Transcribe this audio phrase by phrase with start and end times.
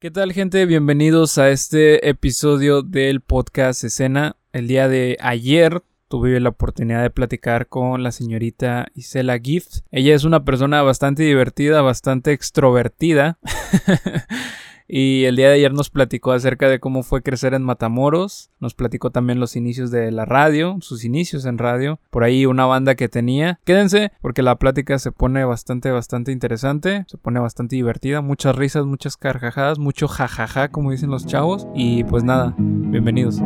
[0.00, 0.64] ¿Qué tal gente?
[0.64, 4.36] Bienvenidos a este episodio del podcast Escena.
[4.50, 9.80] El día de ayer tuve la oportunidad de platicar con la señorita Isela Gift.
[9.90, 13.38] Ella es una persona bastante divertida, bastante extrovertida.
[14.92, 18.50] Y el día de ayer nos platicó acerca de cómo fue crecer en Matamoros.
[18.58, 22.00] Nos platicó también los inicios de la radio, sus inicios en radio.
[22.10, 23.60] Por ahí una banda que tenía.
[23.64, 27.04] Quédense porque la plática se pone bastante, bastante interesante.
[27.06, 28.20] Se pone bastante divertida.
[28.20, 31.68] Muchas risas, muchas carcajadas, mucho jajaja, como dicen los chavos.
[31.72, 33.40] Y pues nada, bienvenidos.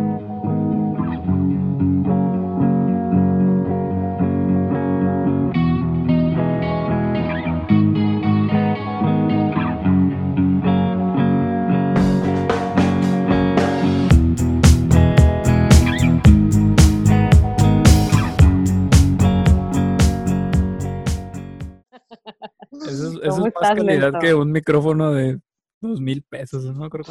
[23.01, 25.41] Eso, es más calidad que un micrófono de
[25.81, 26.89] dos mil pesos, ¿no?
[26.89, 27.05] Creo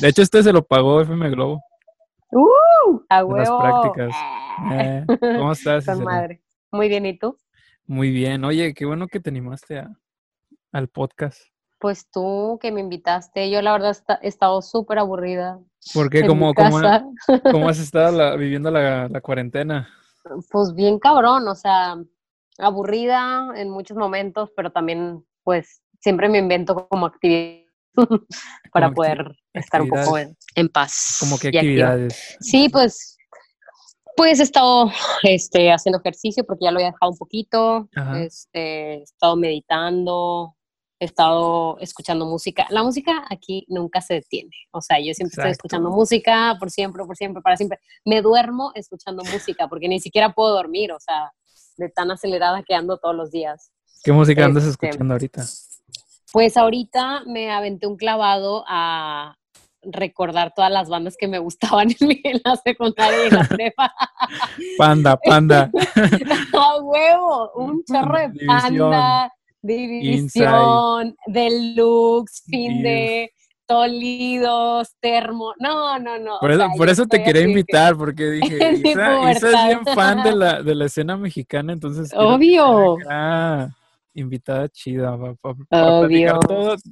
[0.00, 1.62] de hecho, este se lo pagó FM Globo.
[2.32, 3.00] ¡Uh!
[3.08, 3.36] A huevo.
[3.36, 4.14] Las prácticas.
[4.72, 5.04] Eh,
[5.38, 5.86] ¿Cómo estás?
[6.00, 6.42] madre.
[6.70, 7.36] Muy bien, ¿y tú?
[7.86, 8.44] Muy bien.
[8.44, 9.90] Oye, qué bueno que te animaste a,
[10.72, 11.40] al podcast.
[11.78, 15.58] Pues tú que me invitaste, yo la verdad he estado súper aburrida.
[15.92, 16.24] ¿Por qué?
[16.26, 19.88] ¿Cómo, cómo, has estado viviendo la, la cuarentena?
[20.50, 21.96] Pues bien cabrón, o sea,
[22.62, 27.62] aburrida en muchos momentos, pero también pues siempre me invento como actividad
[28.72, 31.18] para poder estar un poco en, paz.
[31.20, 32.36] ¿Cómo que actividades?
[32.40, 33.18] Sí, pues
[34.16, 34.90] pues he estado
[35.22, 40.54] este, haciendo ejercicio porque ya lo he dejado un poquito, este, he estado meditando,
[41.02, 42.66] he estado escuchando música.
[42.70, 44.52] La música aquí nunca se detiene.
[44.70, 47.80] O sea, yo siempre estoy escuchando música por siempre, por siempre, para siempre.
[48.04, 50.92] Me duermo escuchando música porque ni siquiera puedo dormir.
[50.92, 51.32] O sea,
[51.76, 53.70] de tan acelerada que ando todos los días.
[54.02, 55.44] ¿Qué música andas este, escuchando ahorita?
[56.32, 59.36] Pues ahorita me aventé un clavado a
[59.82, 63.94] recordar todas las bandas que me gustaban en, la secundaria y en la prepa.
[64.78, 65.70] Panda, panda.
[66.52, 73.32] a huevo, un chorro de panda, división, deluxe, fin de
[73.72, 75.54] Sólidos, termo.
[75.58, 76.38] No, no, no.
[76.40, 80.84] Por eso, te quería invitar, porque dije, Isa, es bien fan de la, de la
[80.84, 82.12] escena mexicana, entonces.
[82.14, 82.98] Obvio.
[84.12, 86.38] invitada chida, para, Obvio.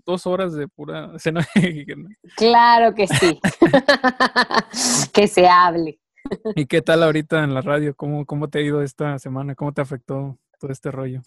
[0.06, 2.08] dos horas de pura escena mexicana.
[2.36, 3.38] Claro que sí.
[5.12, 6.00] que se hable.
[6.54, 7.94] ¿Y qué tal ahorita en la radio?
[7.94, 9.54] ¿Cómo, ¿Cómo te ha ido esta semana?
[9.54, 11.20] ¿Cómo te afectó todo este rollo?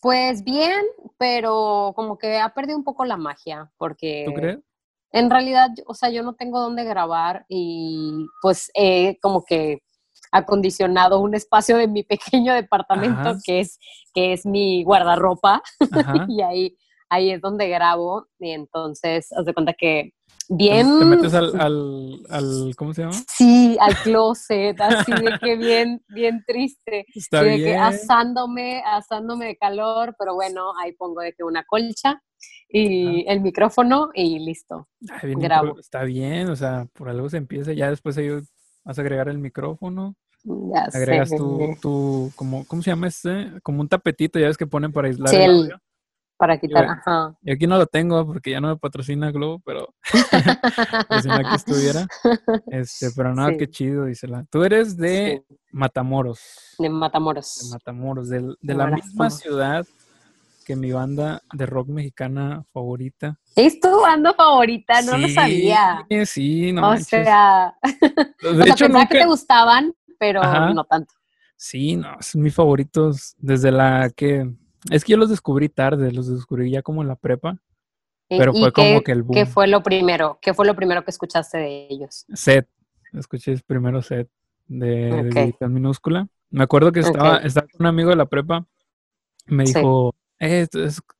[0.00, 0.82] Pues bien,
[1.18, 4.24] pero como que ha perdido un poco la magia, porque...
[4.26, 4.58] ¿Tú crees?
[5.12, 9.80] En realidad, o sea, yo no tengo dónde grabar y pues he como que
[10.32, 12.02] acondicionado un espacio de mi
[12.42, 13.78] pequeño departamento que es,
[14.14, 15.62] que es mi guardarropa
[16.28, 16.76] y ahí,
[17.10, 20.12] ahí es donde grabo y entonces, haz de cuenta que
[20.56, 20.98] bien...
[20.98, 21.60] ¿Te metes al,
[22.28, 23.14] al, ¿cómo se llama?
[23.28, 27.04] Sí, al closet, así de que bien, bien triste.
[27.14, 32.22] Está de que asándome, asándome de calor, pero bueno, ahí pongo de que una colcha
[32.68, 34.88] y el micrófono y listo.
[35.22, 35.78] grabo.
[35.78, 38.44] Está bien, o sea, por algo se empieza, ya después ellos
[38.84, 40.16] vas a agregar el micrófono.
[40.44, 43.60] Ya agregas tu, tu, como, ¿cómo se llama este?
[43.62, 45.78] Como un tapetito, ya ves que ponen para aislar el audio.
[46.42, 47.36] Para quitar, ajá.
[47.44, 49.94] Y aquí no lo tengo porque ya no me patrocina Globo, pero
[51.08, 52.04] pues si no aquí estuviera.
[52.66, 54.44] Este, pero nada, qué chido, dísela.
[54.50, 56.40] Tú eres de Matamoros.
[56.80, 57.60] De Matamoros.
[57.62, 59.86] De Matamoros, de, de la misma ciudad
[60.66, 63.38] que mi banda de rock mexicana favorita.
[63.54, 65.00] ¿Es tu banda favorita?
[65.02, 66.04] No lo sabía.
[66.26, 66.90] Sí, no.
[66.90, 67.72] O sea,
[68.42, 70.42] de hecho, que te gustaban, pero
[70.74, 71.14] no tanto.
[71.56, 74.52] Sí, no, son mis favoritos desde la que.
[74.90, 77.56] Es que yo los descubrí tarde, los descubrí ya como en la prepa.
[78.28, 79.34] Pero fue como que el boom.
[79.34, 80.38] ¿Qué fue lo primero?
[80.40, 82.24] ¿Qué fue lo primero que escuchaste de ellos?
[82.32, 82.68] Set.
[83.12, 84.28] Escuché el primero set
[84.66, 86.26] de, de minúscula.
[86.50, 88.66] Me acuerdo que estaba, estaba con un amigo de la prepa.
[89.46, 90.66] Me dijo, eh,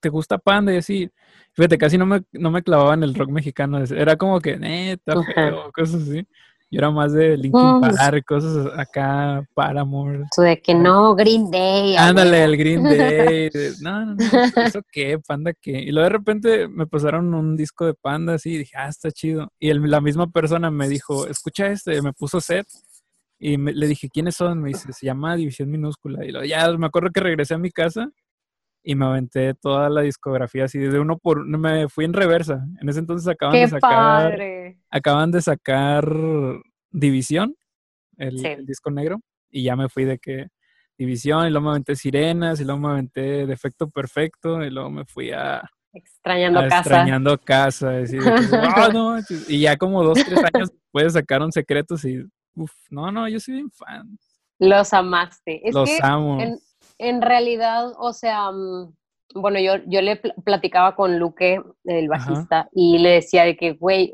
[0.01, 0.73] ¿te gusta Panda?
[0.73, 1.11] Y así,
[1.53, 3.83] fíjate, casi no me, no me clavaba en el rock mexicano.
[3.85, 4.99] Era como que, eh,
[5.75, 6.27] cosas así.
[6.73, 10.25] Yo era más de Linkin Park, cosas acá, Paramore.
[10.35, 11.97] Tú de que no, Green Day.
[11.97, 13.51] Ándale, el Green Day.
[13.83, 15.19] no, no, no, ¿eso qué?
[15.19, 15.73] ¿Panda qué?
[15.73, 19.11] Y luego de repente me pasaron un disco de Panda así y dije, ah, está
[19.11, 19.53] chido.
[19.59, 22.67] Y la misma persona me dijo, escucha este, me puso set.
[23.39, 24.63] Y le dije, ¿quiénes son?
[24.63, 26.25] Me dice, se llama División Minúscula.
[26.25, 28.11] Y lo, ya me acuerdo que regresé a mi casa
[28.83, 32.67] y me aventé toda la discografía así desde uno por me fui en reversa.
[32.81, 34.39] En ese entonces acaban de sacar
[34.91, 36.09] acaban de sacar
[36.91, 37.57] División,
[38.17, 39.21] el, disco negro
[39.51, 40.49] y ya me fui de que
[40.99, 45.05] División y luego me aventé Sirenas y luego me aventé Defecto Perfecto y luego me
[45.05, 45.63] fui a
[45.95, 46.79] Extrañando casa.
[46.79, 47.93] Extrañando casa.
[48.53, 52.25] Ah, y ya como dos, tres años después sacaron secretos y,
[52.55, 54.19] uff, no, no, yo soy bien fan.
[54.59, 55.61] Los amaste.
[55.73, 56.41] Los amo.
[56.41, 56.59] En,
[57.21, 58.95] realidad, o sea, mm,
[59.35, 64.13] bueno, yo, yo le platicaba con Luque, el bajista, y le decía de que, güey,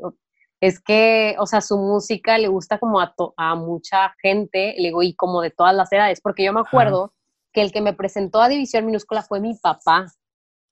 [0.61, 5.03] es que, o sea, su música le gusta como a, a mucha gente, le digo,
[5.03, 7.13] y como de todas las edades, porque yo me acuerdo
[7.53, 10.05] que el que me presentó a División Minúscula fue mi papá.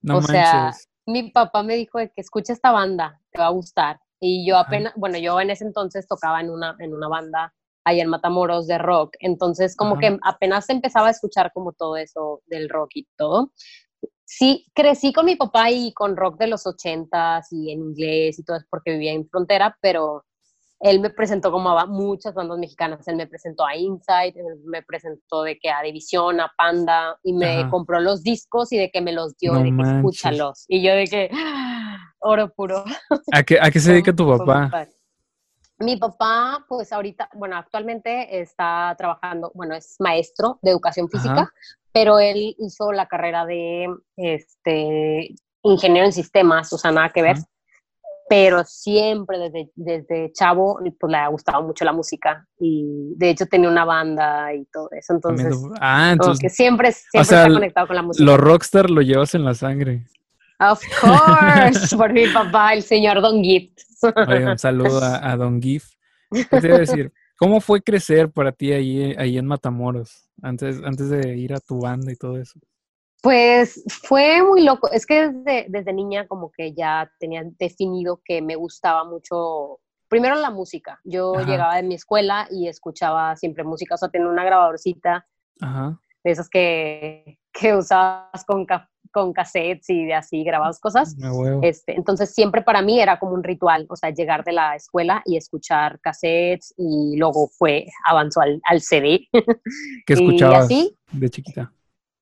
[0.10, 0.74] o sea,
[1.06, 4.00] mi papá me dijo de que escucha esta banda, te va a gustar.
[4.20, 7.54] Y yo apenas, bueno, yo en ese entonces tocaba en una, en una banda
[7.88, 12.42] ahí en Matamoros de rock, entonces como que apenas empezaba a escuchar como todo eso
[12.45, 13.51] del rock y todo.
[14.25, 18.44] Sí, crecí con mi papá y con rock de los ochentas y en inglés y
[18.44, 20.25] todo porque vivía en frontera, pero
[20.80, 23.07] él me presentó como a muchas bandas mexicanas.
[23.07, 24.36] Él me presentó a Insight,
[24.66, 28.92] me presentó de que a División, a Panda, y me compró los discos y de
[28.92, 30.66] que me los dio, de que escúchalos.
[30.68, 31.98] Y yo de que, ¡ah!
[32.19, 32.84] oro puro.
[33.31, 34.88] ¿A qué, a qué se dedica tu papá?
[35.79, 41.51] Mi papá, pues ahorita, bueno, actualmente está trabajando, bueno, es maestro de educación física,
[41.91, 47.38] pero él hizo la carrera de este, ingeniero en sistemas, o sea, nada que ver
[48.27, 53.45] pero siempre desde, desde chavo pues le ha gustado mucho la música y de hecho
[53.45, 57.95] tenía una banda y todo eso, entonces, ah, entonces que siempre, siempre está conectado con
[57.95, 58.25] la música.
[58.25, 60.06] Los rockstar lo llevas en la sangre.
[60.59, 63.41] Of course, por mi papá, el señor Don
[64.02, 65.94] Un saludo a, Don Gift.
[66.32, 67.12] ¿Qué te iba a decir?
[67.38, 71.82] ¿Cómo fue crecer para ti ahí, ahí en Matamoros, antes, antes de ir a tu
[71.82, 72.60] banda y todo eso?
[73.22, 74.92] Pues fue muy loco.
[74.92, 80.36] Es que desde, desde niña como que ya tenía definido que me gustaba mucho, primero
[80.36, 81.00] la música.
[81.04, 85.28] Yo llegaba de mi escuela y escuchaba siempre música, o sea, tenía una grabadorcita
[85.60, 88.66] de esas que, que usabas con,
[89.12, 91.15] con cassettes y de así grabadas cosas.
[91.62, 95.21] Este, entonces siempre para mí era como un ritual, o sea, llegar de la escuela
[95.25, 99.27] y escuchar cassettes y luego fue, avanzó al, al CD.
[100.06, 101.71] ¿Qué escuchabas de chiquita?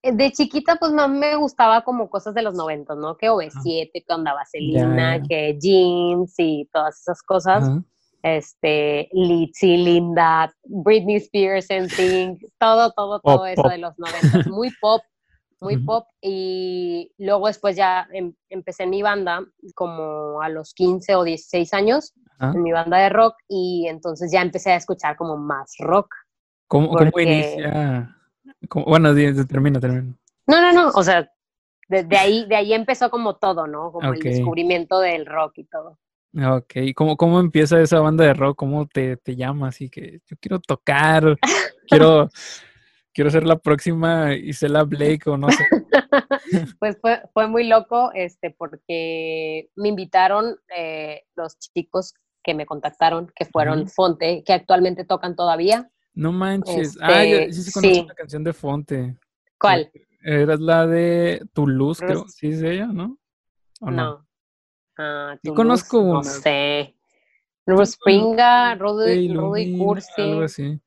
[0.06, 3.18] Eh, de chiquita, pues más me gustaba como cosas de los 90, ¿no?
[3.18, 7.68] Que OV7, que onda Vaselina, que jeans y todas esas cosas.
[8.22, 14.50] Este, Litzy, Linda, Britney Spears, NSYNC, todo, todo, todo eso de los 90.
[14.50, 15.02] Muy pop,
[15.62, 16.08] muy pop.
[16.22, 22.14] Y luego después ya em, empecé mi banda como a los 15 o 16 años,
[22.40, 26.14] en mi banda de rock, y entonces ya empecé a escuchar como más rock.
[26.68, 28.16] ¿Cómo, ¿cómo inicia
[28.86, 29.14] bueno,
[29.48, 30.14] termina, termina.
[30.48, 31.30] No, no, no, o sea,
[31.88, 33.92] de, ahí, de ahí empezó como todo, ¿no?
[33.92, 36.00] Como el descubrimiento del rock y todo.
[36.34, 38.58] Ok, ¿cómo, cómo empieza esa banda de rock?
[38.58, 39.76] ¿Cómo te, te llamas?
[39.76, 41.38] Así que yo quiero tocar,
[41.88, 42.30] quiero,
[43.16, 45.64] quiero ser la próxima Isela Blake o no sé.
[46.80, 52.14] pues fue, fue muy loco, este, porque me invitaron eh, los chicos
[52.44, 55.90] que me contactaron, que fueron Fonte, que actualmente tocan todavía.
[56.14, 56.98] No manches.
[57.02, 59.18] ah, yo, sí se conoce una canción de Fonte.
[59.58, 59.90] ¿Cuál?
[60.22, 62.28] Era la de Toulouse, creo.
[62.28, 63.18] Sí es ella, ¿no?
[63.80, 64.28] ¿O no?
[64.98, 66.20] Ah, yo conozco una.
[66.20, 66.96] No sé.
[67.86, 70.22] Springa, Rudy, Rudy Cursi.
[70.22, 70.80] Algo así.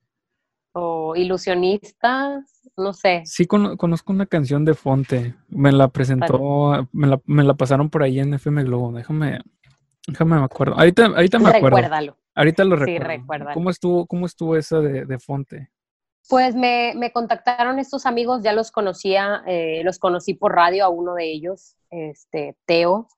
[0.72, 2.44] O Ilusionista,
[2.76, 3.22] no sé.
[3.24, 5.34] Sí, conozco una canción de Fonte.
[5.48, 8.92] Me la presentó, me la, me la, pasaron por ahí en FM Globo.
[8.92, 9.40] Déjame,
[10.06, 10.74] déjame me acuerdo.
[10.78, 11.76] Ahorita, ahorita me acuerdo.
[11.76, 12.16] Recuérdalo.
[12.38, 13.46] Ahorita lo recuerdo.
[13.52, 15.70] ¿Cómo estuvo, cómo estuvo eso de, Fonte?
[16.28, 21.14] Pues me, contactaron estos amigos, ya los conocía, eh, los conocí por radio a uno
[21.14, 23.08] de ellos, este, Teo,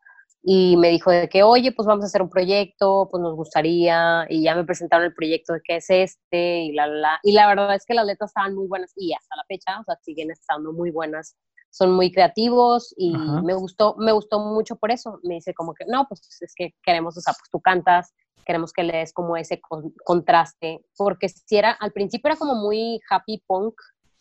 [0.43, 4.27] y me dijo de que, oye, pues vamos a hacer un proyecto, pues nos gustaría,
[4.29, 7.47] y ya me presentaron el proyecto de qué es este, y la, la, y la
[7.47, 10.31] verdad es que las letras estaban muy buenas, y hasta la fecha, o sea, siguen
[10.31, 11.37] estando muy buenas,
[11.71, 15.85] son muy creativos, y me gustó, me gustó mucho por eso, me dice como que,
[15.87, 19.37] no, pues es que queremos, o sea, pues tú cantas, queremos que le des como
[19.37, 19.61] ese
[20.05, 23.75] contraste, porque si era, al principio era como muy happy punk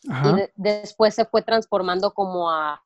[0.03, 0.09] y
[0.55, 2.81] después se fue transformando como a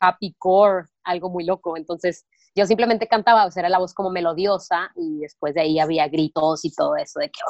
[0.00, 4.10] happy core, algo muy loco, entonces yo simplemente cantaba, o sea, era la voz como
[4.10, 7.40] melodiosa y después de ahí había gritos y todo eso de que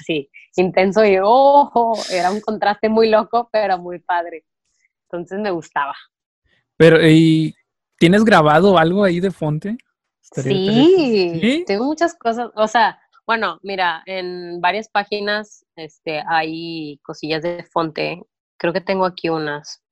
[0.00, 4.44] así, intenso y oh, era un contraste muy loco, pero muy padre.
[5.04, 5.94] Entonces me gustaba.
[6.76, 7.54] Pero, ¿y
[7.98, 9.78] tienes grabado algo ahí de Fonte?
[10.20, 17.62] Sí, tengo muchas cosas, o sea, bueno, mira, en varias páginas este, hay cosillas de
[17.62, 18.22] fonte.
[18.56, 19.82] Creo que tengo aquí unas.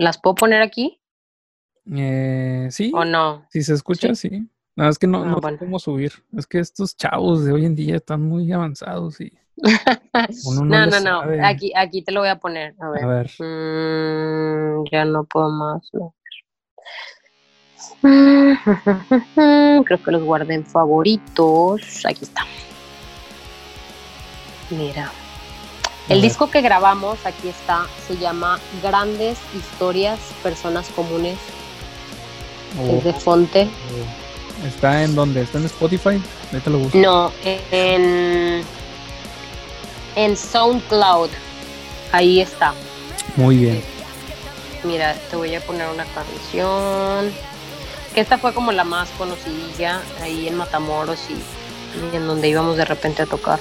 [0.00, 0.98] ¿Las puedo poner aquí?
[1.94, 2.90] Eh, sí.
[2.94, 3.46] ¿O no?
[3.50, 4.48] Si se escucha, sí.
[4.74, 6.12] No, es que no, ah, no, podemos subir.
[6.34, 9.30] Es que estos chavos de hoy en día están muy avanzados y.
[10.64, 12.74] no, no, no, Aquí, aquí te lo voy a poner.
[12.80, 13.04] A ver.
[13.04, 13.30] A ver.
[13.40, 15.90] Mm, ya no puedo más.
[19.84, 22.06] Creo que los guardé en favoritos.
[22.06, 22.46] Aquí está.
[24.70, 25.12] Mira.
[26.08, 31.38] El disco que grabamos, aquí está, se llama Grandes Historias, Personas Comunes.
[32.82, 33.20] Es de oh.
[33.20, 33.68] Fonte.
[33.68, 34.66] Oh.
[34.66, 35.42] ¿Está en dónde?
[35.42, 36.22] ¿Está en Spotify?
[36.66, 36.98] lo busco.
[36.98, 38.64] No, en,
[40.16, 41.30] en SoundCloud.
[42.12, 42.74] Ahí está.
[43.36, 43.82] Muy bien.
[44.82, 47.32] Mira, te voy a poner una canción.
[48.14, 52.84] Que esta fue como la más conocida ahí en Matamoros y, en donde íbamos de
[52.84, 53.60] repente a tocar.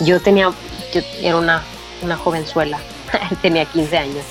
[0.00, 0.50] Yo tenía,
[0.92, 1.62] yo era una,
[2.02, 2.78] una jovenzuela.
[3.42, 4.24] tenía 15 años.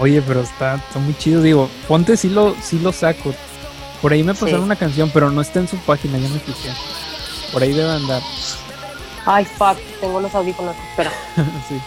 [0.00, 1.42] Oye, pero está, muy chido.
[1.42, 3.34] Digo, ponte sí lo, sí lo saco.
[4.02, 6.70] Por ahí me pasaron una canción, pero no está en su página, ya me fijé.
[7.52, 8.22] Por ahí debe andar.
[9.24, 11.12] Ay, fuck, tengo los audífonos, espera.
[11.68, 11.80] sí.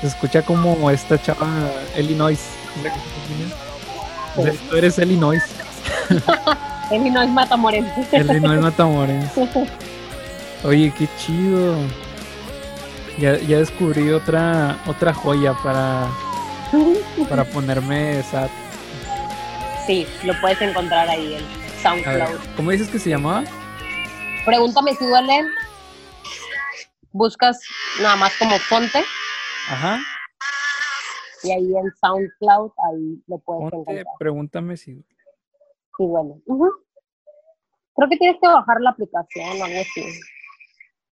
[0.00, 1.48] Se escucha como esta chava
[1.96, 2.40] Illinois.
[4.68, 5.42] Tú eres Illinois.
[6.90, 8.08] Illinois Matamorense.
[8.12, 9.48] Illinois Matamorense.
[10.64, 11.76] Oye, qué chido.
[13.18, 16.08] Ya, ya descubrí otra otra joya para
[17.28, 18.48] para ponerme sad.
[19.86, 21.44] Sí, lo puedes encontrar ahí en
[21.82, 22.40] SoundCloud.
[22.56, 23.44] ¿Cómo dices que se llamaba?
[24.44, 25.44] Pregúntame si duele.
[27.12, 27.60] Buscas
[28.00, 29.04] nada más como fonte
[29.68, 30.00] Ajá.
[31.42, 34.04] Y ahí en SoundCloud, ahí lo puedes encontrar.
[34.18, 34.94] Pregúntame si.
[34.94, 36.40] Sí, bueno.
[37.94, 40.20] Creo que tienes que bajar la aplicación o algo así.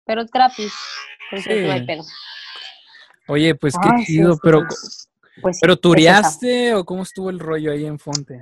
[0.06, 0.74] Pero es gratis.
[1.38, 2.04] Entonces no hay pedo.
[3.28, 4.62] Oye, pues qué chido, pero.
[5.42, 8.40] Pues, ¿Pero turiaste o cómo estuvo el rollo ahí en Fonte?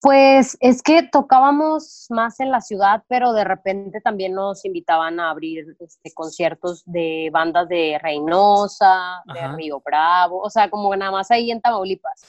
[0.00, 5.28] Pues es que tocábamos más en la ciudad, pero de repente también nos invitaban a
[5.28, 11.30] abrir este, conciertos de bandas de Reynosa, de Río Bravo, o sea, como nada más
[11.30, 12.24] ahí en Tamaulipas.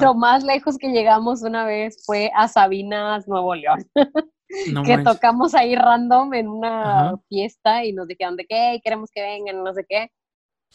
[0.00, 3.86] Lo más lejos que llegamos una vez fue a Sabinas, Nuevo León.
[4.84, 9.62] que tocamos ahí random en una fiesta y nos dijeron de qué, queremos que vengan,
[9.62, 10.10] no sé qué.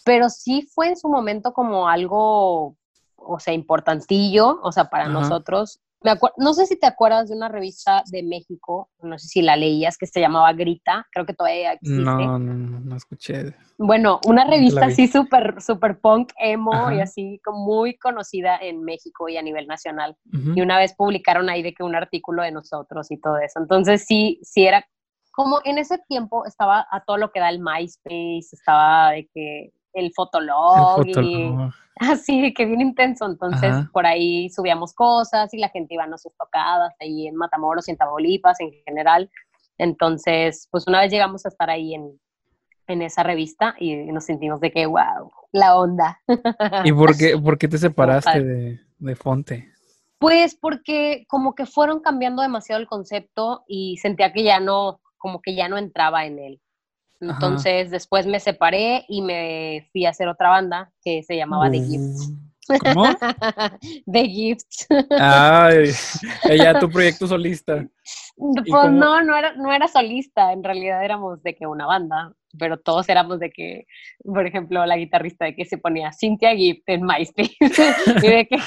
[0.03, 2.75] Pero sí fue en su momento como algo,
[3.15, 5.79] o sea, importantillo, o sea, para nosotros
[6.37, 9.97] no sé si te acuerdas de una revista de México, no sé si la leías,
[9.97, 12.01] que se llamaba Grita, creo que todavía existe.
[12.01, 13.55] No, no, no, escuché.
[13.77, 19.27] Bueno, una revista así súper super punk, emo y así como muy conocida en México
[19.29, 20.15] y a nivel nacional.
[20.55, 23.59] Y una vez publicaron ahí de que un artículo de nosotros y todo eso.
[23.59, 24.85] Entonces sí, sí era
[25.35, 29.73] como en ese tiempo estaba a todo lo que da el MySpace, estaba de que
[29.95, 31.69] el Fotolog, el Fotolog.
[31.69, 33.25] y así que bien intenso.
[33.25, 37.87] Entonces, por ahí subíamos cosas y la gente iba a nuestras tocadas ahí en Matamoros
[37.87, 39.29] y en Tamaulipas en general.
[39.77, 42.19] Entonces, pues una vez llegamos a estar ahí en,
[42.87, 46.21] en esa revista y nos sentimos de que, wow, la onda.
[46.83, 49.71] ¿Y por qué, por qué te separaste de, de Fonte?
[50.17, 55.41] Pues porque como que fueron cambiando demasiado el concepto y sentía que ya no, como
[55.41, 56.61] que ya no entraba en él.
[57.19, 61.79] Entonces después me separé y me fui a hacer otra banda que se llamaba The
[61.79, 62.31] Gifts.
[62.67, 63.05] ¿Cómo?
[64.11, 64.87] The Gifts.
[65.19, 65.91] Ay,
[66.49, 67.87] ella tu proyecto solista.
[68.35, 72.77] Pues no, no era, no era solista, en realidad éramos de que una banda, pero
[72.77, 73.85] todos éramos de que,
[74.23, 77.55] por ejemplo, la guitarrista de que se ponía Cynthia Gift en MySpace,
[78.23, 78.57] y de que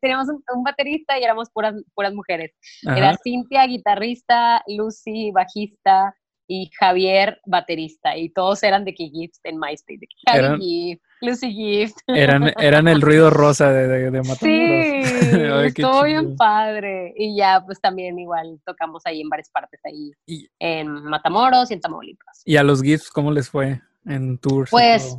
[0.00, 2.52] teníamos un, baterista y éramos puras, puras mujeres.
[2.82, 6.14] Era Cynthia, guitarrista, Lucy, bajista,
[6.46, 11.52] y Javier baterista y todos eran de que Gift en MySpace, de Javi Gift, Lucy
[11.52, 11.96] Gift.
[12.06, 14.40] Eran, eran el ruido rosa de, de, de Matamoros.
[14.40, 17.14] Sí, estuvo bien padre.
[17.16, 20.12] Y ya pues también igual tocamos ahí en varias partes ahí,
[20.58, 22.42] en Matamoros y en Tamaulipas.
[22.44, 24.70] ¿Y a los Gifts cómo les fue en tours?
[24.70, 25.16] Pues,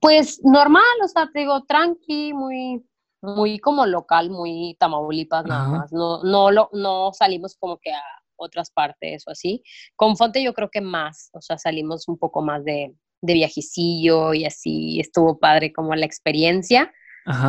[0.00, 2.84] pues normal, o sea, te digo, tranqui, muy
[3.24, 5.92] muy como local, muy Tamaulipas nada más.
[5.92, 8.02] No, no, lo, no salimos como que a
[8.36, 9.62] otras partes o así.
[9.96, 14.34] Con Fonte yo creo que más, o sea, salimos un poco más de, de viajecillo
[14.34, 16.92] y así estuvo padre como la experiencia.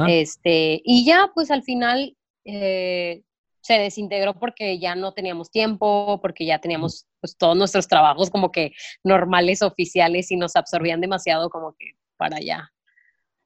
[0.07, 2.15] Este, y ya pues al final
[2.45, 3.23] eh,
[3.59, 8.53] se desintegró porque ya no teníamos tiempo, porque ya teníamos pues todos nuestros trabajos como
[8.53, 8.71] que
[9.03, 12.71] normales, oficiales y nos absorbían demasiado como que para allá.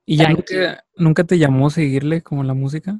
[0.05, 3.00] ¿Y ya nunca, nunca, te llamó seguirle como la música?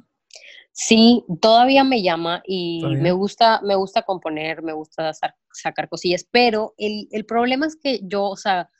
[0.82, 5.12] Sí, todavía me llama y me gusta, me gusta componer, me gusta
[5.52, 8.70] sacar cosillas, pero el, el, problema es que yo, o sea,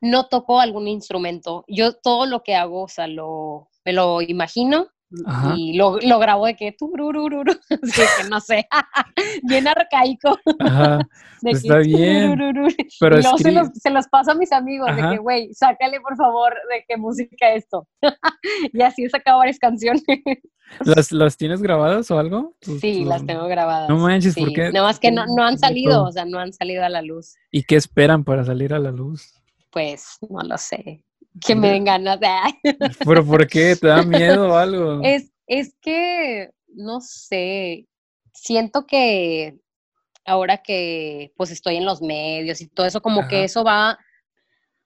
[0.00, 1.64] no toco algún instrumento.
[1.66, 4.91] Yo todo lo que hago, o sea, lo, me lo imagino
[5.56, 6.68] y lo, lo grabo de que
[7.82, 8.66] así que no sé,
[9.42, 10.36] bien arcaico.
[10.60, 11.00] Ajá,
[11.42, 12.36] está bien.
[13.00, 16.00] Pero y luego se los, se los, paso a mis amigos de que, güey, sácale
[16.00, 17.86] por favor de qué música esto.
[18.72, 20.02] y así he sacado varias canciones.
[20.84, 22.56] ¿Las, ¿Las tienes grabadas o algo?
[22.60, 23.88] Sí, las tengo grabadas.
[23.88, 24.72] No manches, ¿por qué?
[24.72, 27.34] Nada más que no, no han salido, o sea, no han salido a la luz.
[27.50, 29.34] ¿Y qué esperan para salir a la luz?
[29.70, 31.04] Pues no lo sé
[31.40, 32.18] que me den ganas.
[33.06, 33.76] ¿Pero por qué?
[33.76, 35.00] ¿Te da miedo o algo?
[35.02, 37.86] Es, es que, no sé,
[38.32, 39.58] siento que
[40.24, 43.98] ahora que pues estoy en los medios y todo eso, como que eso va,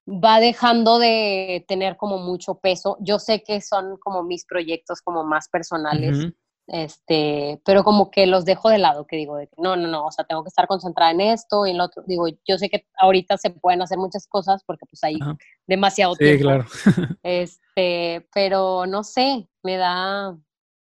[0.07, 2.97] va dejando de tener como mucho peso.
[3.00, 6.33] Yo sé que son como mis proyectos como más personales,
[6.69, 10.07] este, pero como que los dejo de lado, que digo, de que no, no, no,
[10.07, 12.03] o sea, tengo que estar concentrada en esto y en lo otro.
[12.07, 15.19] Digo, yo sé que ahorita se pueden hacer muchas cosas porque pues hay
[15.67, 16.43] demasiado sí, tiempo.
[16.43, 16.67] claro.
[17.23, 20.37] este, pero no sé, me da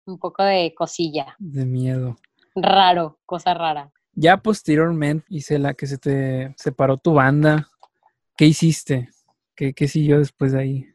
[0.06, 1.36] un poco de cosilla.
[1.38, 2.16] De miedo.
[2.54, 3.92] Raro, cosa rara.
[4.12, 7.68] Ya posteriormente hice la que se te separó tu banda.
[8.36, 9.10] ¿Qué hiciste?
[9.54, 10.86] ¿Qué, qué siguió después de ahí?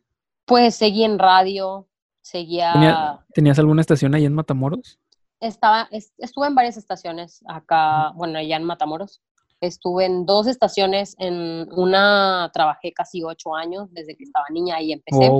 [0.46, 1.88] Pues seguí en radio,
[2.30, 3.20] seguía...
[3.34, 5.00] ¿Tenías alguna estación ahí en Matamoros?
[5.40, 9.22] Estaba, estuve en varias estaciones acá, bueno, allá en Matamoros.
[9.62, 14.94] Estuve en dos estaciones, en una trabajé casi ocho años desde que estaba niña y
[14.94, 15.32] empecé.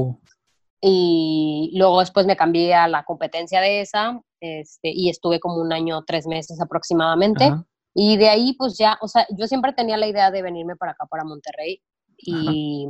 [0.82, 5.74] Y luego después me cambié a la competencia de esa este, y estuve como un
[5.74, 7.52] año, tres meses aproximadamente.
[7.94, 10.94] Y de ahí pues ya, o sea, yo siempre tenía la idea de venirme para
[10.94, 11.82] acá, para Monterrey.
[12.18, 12.88] Y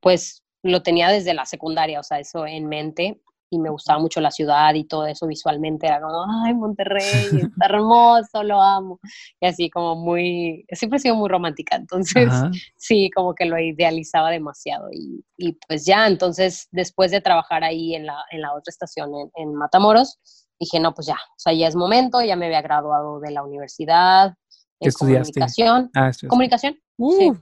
[0.00, 4.20] pues lo tenía desde la secundaria, o sea, eso en mente y me gustaba mucho
[4.20, 7.02] la ciudad y todo eso visualmente, era como, ay, Monterrey,
[7.52, 8.98] está hermoso, lo amo,
[9.40, 12.30] y así como muy, siempre he sido muy romántica, entonces
[12.76, 17.94] sí, como que lo idealizaba demasiado y, y, pues ya, entonces después de trabajar ahí
[17.94, 20.18] en la, en la otra estación en, Matamoros,
[20.58, 23.44] dije, no, pues ya, o sea, ya es momento, ya me había graduado de la
[23.44, 24.34] universidad,
[24.80, 25.90] en comunicación.
[25.94, 26.76] Ah, comunicación.
[26.98, 27.32] sí.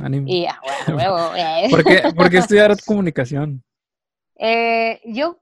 [0.00, 0.24] Uh.
[0.26, 0.44] Y,
[1.36, 1.68] eh.
[1.70, 3.62] ¿Por, qué, ¿Por, qué, estudiar comunicación?
[4.36, 5.38] Eh, yo,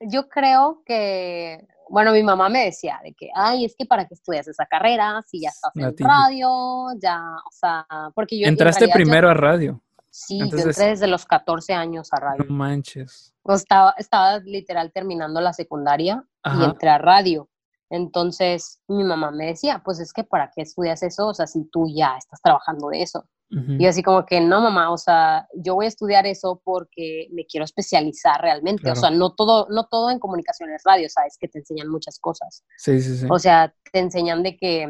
[0.00, 4.14] yo creo que, bueno, mi mamá me decía de que, ay, es que para qué
[4.14, 8.48] estudias esa carrera, si ya estás en radio, ya, o sea, porque yo...
[8.48, 9.82] Entraste primero a radio.
[10.10, 12.44] Sí, yo entré desde los 14 años a radio.
[12.48, 13.34] No manches.
[13.42, 17.50] O estaba, estaba literal terminando la secundaria y entré a radio.
[17.90, 21.64] Entonces mi mamá me decía, pues es que para qué estudias eso, o sea, si
[21.70, 23.24] tú ya estás trabajando de eso.
[23.48, 27.46] Y así como que no, mamá, o sea, yo voy a estudiar eso porque me
[27.46, 28.90] quiero especializar realmente.
[28.90, 32.64] O sea, no todo, no todo en comunicaciones radio, sabes que te enseñan muchas cosas.
[32.76, 33.26] Sí, sí, sí.
[33.30, 34.88] O sea, te enseñan de que,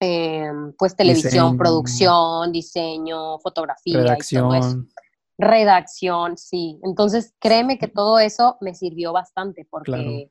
[0.00, 4.00] em, pues, televisión, producción, diseño, fotografía.
[4.00, 4.88] Redacción.
[5.38, 6.78] Redacción, sí.
[6.82, 10.30] Entonces, créeme que todo eso me sirvió bastante porque,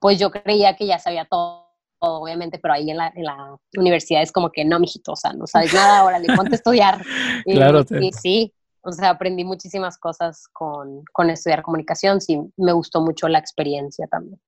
[0.00, 4.22] pues, yo creía que ya sabía todo obviamente, pero ahí en la, en la, universidad
[4.22, 7.04] es como que no, mijito, o sea, no sabes nada, ahora le ponte a estudiar.
[7.44, 7.84] Y, claro.
[8.00, 13.28] Y sí, o sea, aprendí muchísimas cosas con, con, estudiar comunicación, sí, me gustó mucho
[13.28, 14.40] la experiencia también.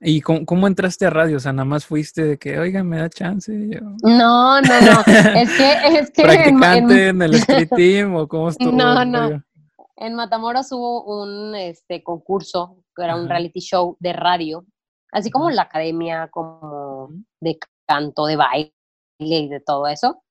[0.00, 1.36] ¿Y cómo, entraste a radio?
[1.36, 3.52] O sea, nada más fuiste de que, oiga, me da chance.
[4.02, 5.02] No, no, no.
[5.06, 6.22] Es que, es que.
[6.22, 8.72] ¿Practicante en, el street team o cómo estuvo?
[8.72, 9.42] No, no.
[9.96, 14.66] En Matamoros hubo un este, concurso, que era un reality show de radio
[15.14, 17.08] así como la academia como
[17.40, 18.72] de canto, de baile
[19.18, 20.22] y de todo eso.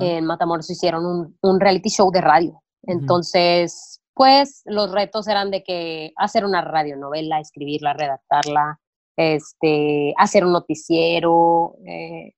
[0.00, 2.62] En Matamoros hicieron un, reality show de radio.
[2.82, 8.80] Entonces, pues los retos eran de que hacer una radionovela, escribirla, redactarla,
[9.16, 12.34] este, hacer un noticiero, eh,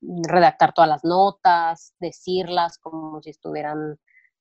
[0.00, 3.98] redactar todas las notas, decirlas como si estuvieran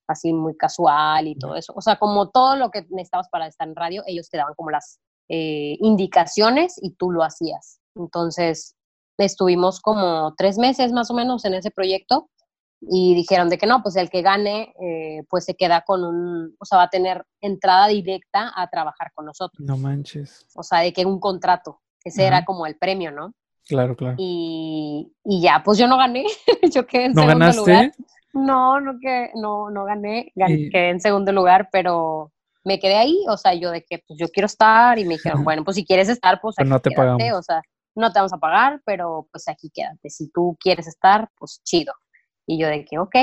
[0.08, 1.73] así muy casual y todo eso.
[1.76, 4.69] O sea, como todo lo que necesitabas para estar en radio, ellos te daban como
[4.69, 7.79] las eh, indicaciones y tú lo hacías.
[7.95, 8.75] Entonces,
[9.17, 12.29] estuvimos como tres meses más o menos en ese proyecto
[12.81, 16.55] y dijeron de que no, pues el que gane, eh, pues se queda con un,
[16.59, 19.65] o sea, va a tener entrada directa a trabajar con nosotros.
[19.65, 20.45] No manches.
[20.55, 23.33] O sea, de que un contrato, ese era como el premio, ¿no?
[23.65, 24.15] Claro, claro.
[24.17, 26.25] Y, y ya, pues yo no gané,
[26.73, 27.62] yo quedé en ¿No segundo ganaste?
[27.62, 27.91] lugar.
[28.33, 32.32] No, no, que, no, no gané, gané quedé en segundo lugar, pero
[32.63, 35.43] me quedé ahí, o sea, yo de que pues yo quiero estar y me dijeron,
[35.43, 37.62] bueno, pues si quieres estar, pues aquí no te quédate, o sea,
[37.95, 41.93] no te vamos a pagar, pero pues aquí quédate, si tú quieres estar, pues chido.
[42.45, 43.15] Y yo de que, ok,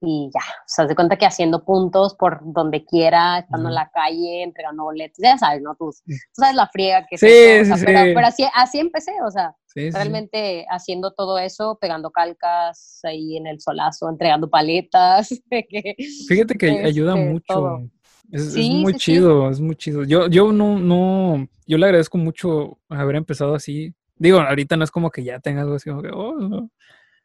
[0.00, 3.90] y ya, o sea, de cuenta que haciendo puntos por donde quiera, estando en la
[3.90, 5.74] calle, entregando boletos, ya sabes, ¿no?
[5.74, 5.90] Tú,
[6.32, 10.66] sabes la friega que sí, es sí, pero, pero, así, así empecé, o sea, realmente
[10.68, 15.28] haciendo todo eso, pegando calcas ahí en el solazo, entregando paletas.
[16.28, 17.90] Fíjate que ayuda este, mucho
[18.30, 20.04] Es, muy chido, es muy chido.
[20.04, 23.94] Yo, yo no, no, yo le agradezco mucho haber empezado así.
[24.16, 26.70] Digo, ahorita no es como que ya tenga algo así como que, oh, no.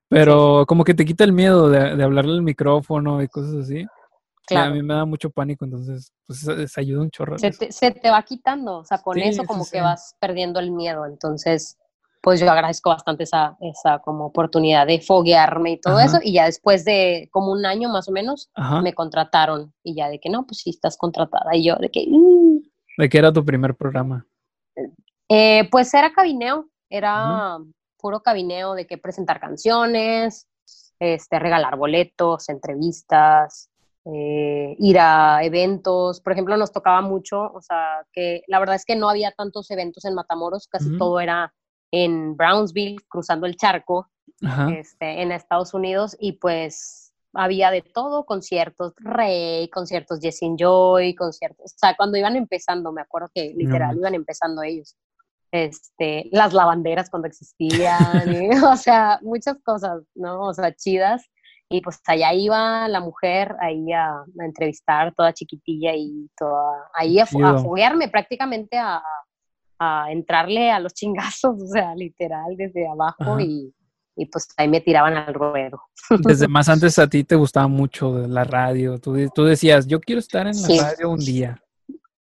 [0.10, 3.86] Pero como que te quita el miedo de, de hablarle al micrófono y cosas así.
[4.48, 4.72] Claro.
[4.72, 7.38] a mí me da mucho pánico, entonces, pues se ayuda un chorro.
[7.38, 10.72] Se te, se te, va quitando, o sea, con eso como que vas perdiendo el
[10.72, 11.06] miedo.
[11.06, 11.78] Entonces,
[12.22, 16.20] pues yo agradezco bastante esa, esa como oportunidad de foguearme y todo eso.
[16.22, 18.50] Y ya después de como un año más o menos,
[18.84, 19.74] me contrataron.
[19.84, 21.56] Y ya de que no, pues sí, estás contratada.
[21.56, 22.06] Y yo de que...
[22.08, 22.60] Mm".
[22.98, 24.26] ¿De qué era tu primer programa?
[25.28, 27.58] Eh, pues era cabineo, era
[27.98, 30.48] puro cabineo de que presentar canciones,
[31.00, 33.72] este, regalar boletos, entrevistas,
[34.06, 36.22] eh, ir a eventos.
[36.22, 39.72] Por ejemplo, nos tocaba mucho, o sea, que la verdad es que no había tantos
[39.72, 41.52] eventos en Matamoros, casi todo era
[41.92, 44.10] en Brownsville, cruzando el charco,
[44.76, 51.74] este, en Estados Unidos, y pues había de todo, conciertos Rey, conciertos Jesse Joy, conciertos,
[51.74, 54.98] o sea, cuando iban empezando, me acuerdo que literal iban empezando ellos,
[55.52, 58.00] este, las lavanderas cuando existían,
[58.66, 60.48] o sea, muchas cosas, ¿no?
[60.48, 61.30] O sea, chidas,
[61.70, 67.24] y pues allá iba la mujer ahí a, entrevistar toda chiquitilla y toda, ahí a,
[67.24, 69.02] a foguearme prácticamente a,
[69.84, 73.74] a entrarle a los chingazos, o sea, literal, desde abajo y,
[74.16, 75.82] y, pues ahí me tiraban al ruedo.
[76.20, 80.20] Desde más antes a ti te gustaba mucho la radio, tú, tú decías, yo quiero
[80.20, 81.60] estar en la radio un día.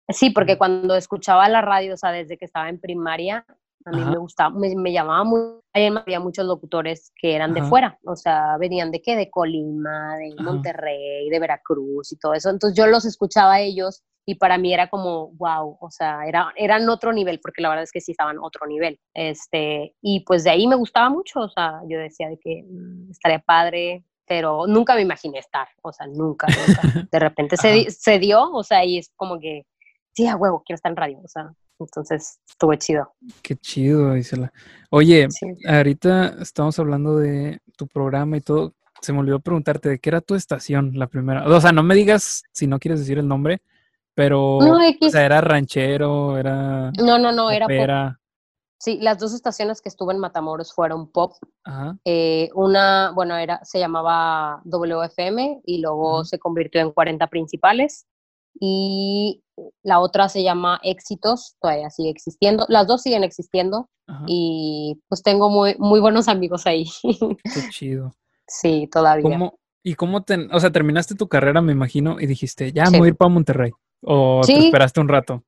[0.08, 3.46] Sí, porque cuando escuchaba la radio, o sea, desde que estaba en primaria,
[3.84, 7.98] a mí me gustaba, me, me llamaba mucho, había muchos locutores que eran de fuera,
[8.04, 12.76] o sea, venían de qué, de Colima, de Monterrey, de Veracruz y todo eso, entonces
[12.76, 16.88] yo los escuchaba a ellos y para mí era como, wow, o sea, era, eran
[16.88, 18.98] otro nivel, porque la verdad es que sí estaban otro nivel.
[19.12, 23.10] Este, y pues de ahí me gustaba mucho, o sea, yo decía de que mm,
[23.10, 26.80] estaría padre, pero nunca me imaginé estar, o sea, nunca, nunca.
[27.12, 29.66] De repente se, se, dio, o sea, y es como que,
[30.12, 33.12] sí, a huevo, quiero estar en radio, o sea, entonces estuvo chido.
[33.42, 34.52] Qué chido, Isela.
[34.90, 35.28] Oye,
[35.66, 38.74] ahorita estamos hablando de tu programa y todo.
[39.02, 41.46] Se me olvidó preguntarte de qué era tu estación, la primera.
[41.46, 43.60] O sea, no me digas si no quieres decir el nombre,
[44.14, 46.92] pero, o sea, era ranchero, era...
[46.98, 48.16] No, no, no, era pop.
[48.79, 51.33] Sí, las dos estaciones que estuve en Matamoros fueron pop.
[52.05, 58.07] Eh, una, bueno, era, se llamaba WFM y luego se convirtió en 40 principales.
[58.61, 59.42] Y
[59.83, 62.66] la otra se llama Éxitos, todavía sigue existiendo.
[62.68, 63.88] Las dos siguen existiendo
[64.27, 66.85] y pues tengo muy, muy buenos amigos ahí.
[67.03, 68.14] Qué chido.
[68.46, 69.22] Sí, todavía.
[69.22, 72.98] ¿Cómo, ¿Y cómo te, o sea, terminaste tu carrera, me imagino, y dijiste, ya me
[72.98, 73.72] voy a ir para Monterrey?
[74.06, 75.42] ¿O te esperaste un rato?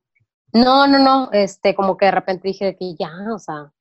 [0.52, 3.72] No, no, no, este, como que de repente dije que ya, o sea,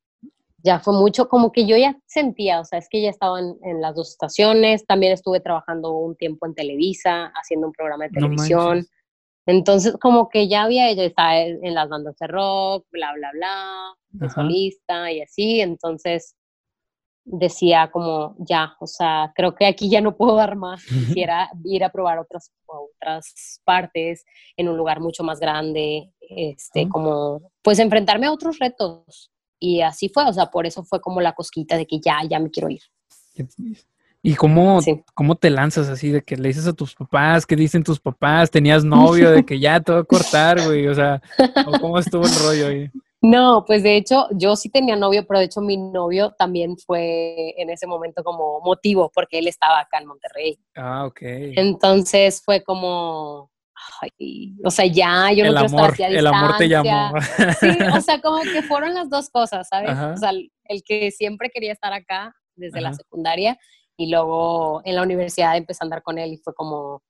[0.64, 3.82] ya fue mucho, como que yo ya sentía, o sea, es que ya estaba en,
[3.82, 8.86] las dos estaciones, también estuve trabajando un tiempo en Televisa, haciendo un programa de televisión,
[9.46, 13.94] entonces como que ya había, ella estaba en las bandas de rock, bla, bla, bla,
[14.10, 16.36] de solista y así, entonces
[17.26, 20.84] decía como, ya, o sea, creo que aquí ya no puedo dar más,
[21.26, 24.24] quisiera ir a probar otras, otras partes
[24.56, 29.32] en un lugar mucho más grande, este, como, pues enfrentarme a otros retos.
[29.60, 32.40] Y así fue, o sea, por eso fue como la cosquita de que ya, ya
[32.40, 32.82] me quiero ir.
[34.22, 34.80] ¿Y cómo,
[35.14, 38.50] cómo te lanzas así de que le dices a tus papás, qué dicen tus papás,
[38.50, 40.88] tenías novio, de que ya te voy a cortar, güey?
[40.88, 41.22] O sea,
[41.80, 42.90] ¿cómo estuvo el rollo ahí?
[43.26, 47.60] No, pues de hecho yo sí tenía novio, pero de hecho mi novio también fue
[47.60, 50.60] en ese momento como motivo, porque él estaba acá en Monterrey.
[50.76, 51.22] Ah, ok.
[51.24, 53.50] Entonces fue como,
[54.64, 57.14] o sea, ya yo el no amor, quiero estar El amor te llamó.
[57.60, 59.98] Sí, o sea, como que fueron las dos cosas, ¿sabes?
[59.98, 63.58] O sea, el que siempre quería estar acá desde la secundaria
[63.98, 67.02] y luego en la universidad empecé a andar con él y fue como,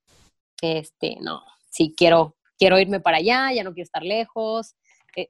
[0.62, 4.76] este, no, sí, quiero, quiero irme para allá, ya no quiero estar lejos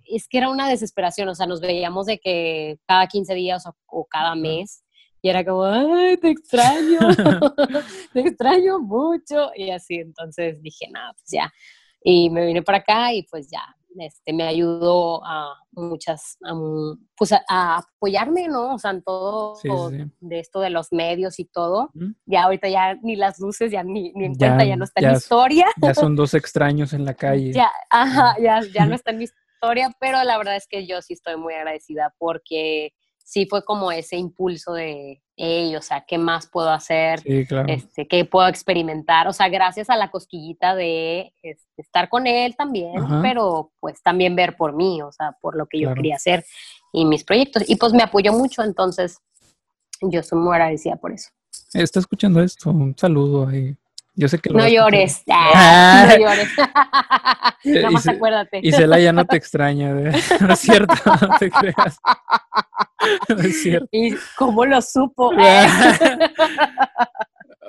[0.05, 4.05] es que era una desesperación, o sea, nos veíamos de que cada 15 días o,
[4.05, 4.83] cada mes
[5.21, 6.99] y era como, ay, te extraño,
[8.13, 11.51] te extraño mucho y así, entonces dije, nada, pues ya,
[12.03, 13.63] y me vine para acá y pues ya,
[13.99, 16.37] este, me ayudó a muchas,
[17.15, 18.75] pues a, apoyarme, ¿no?
[18.75, 19.55] O sea, en todo
[20.19, 21.91] de esto de los medios y todo.
[22.25, 25.11] Ya ahorita ya ni las luces, ya ni, ni en cuenta, ya no está en
[25.11, 25.67] mi historia.
[25.81, 27.53] Ya son dos extraños en la calle.
[27.53, 29.25] ya, ajá, ya, ya no está en mi
[29.99, 34.17] pero la verdad es que yo sí estoy muy agradecida porque sí fue como ese
[34.17, 37.21] impulso de, ellos, o sea, ¿qué más puedo hacer?
[37.25, 39.27] este, ¿Qué puedo experimentar?
[39.27, 44.35] O sea, gracias a la cosquillita de este, estar con él también, pero pues también
[44.35, 46.45] ver por mí, o sea, por lo que yo quería hacer
[46.93, 47.63] y mis proyectos.
[47.67, 49.17] Y pues me apoyó mucho, entonces
[50.01, 51.29] yo estoy muy agradecida por eso.
[51.73, 53.75] Está escuchando esto, un saludo ahí.
[54.15, 55.23] Yo sé que No llores.
[55.31, 56.49] Ah, no llores.
[57.65, 58.59] Nada más acuérdate.
[58.61, 60.11] Y Cela ya no te extraña, ¿eh?
[60.39, 61.97] No es cierto, no te creas.
[63.29, 63.87] No es cierto.
[63.91, 65.31] ¿Y cómo lo supo?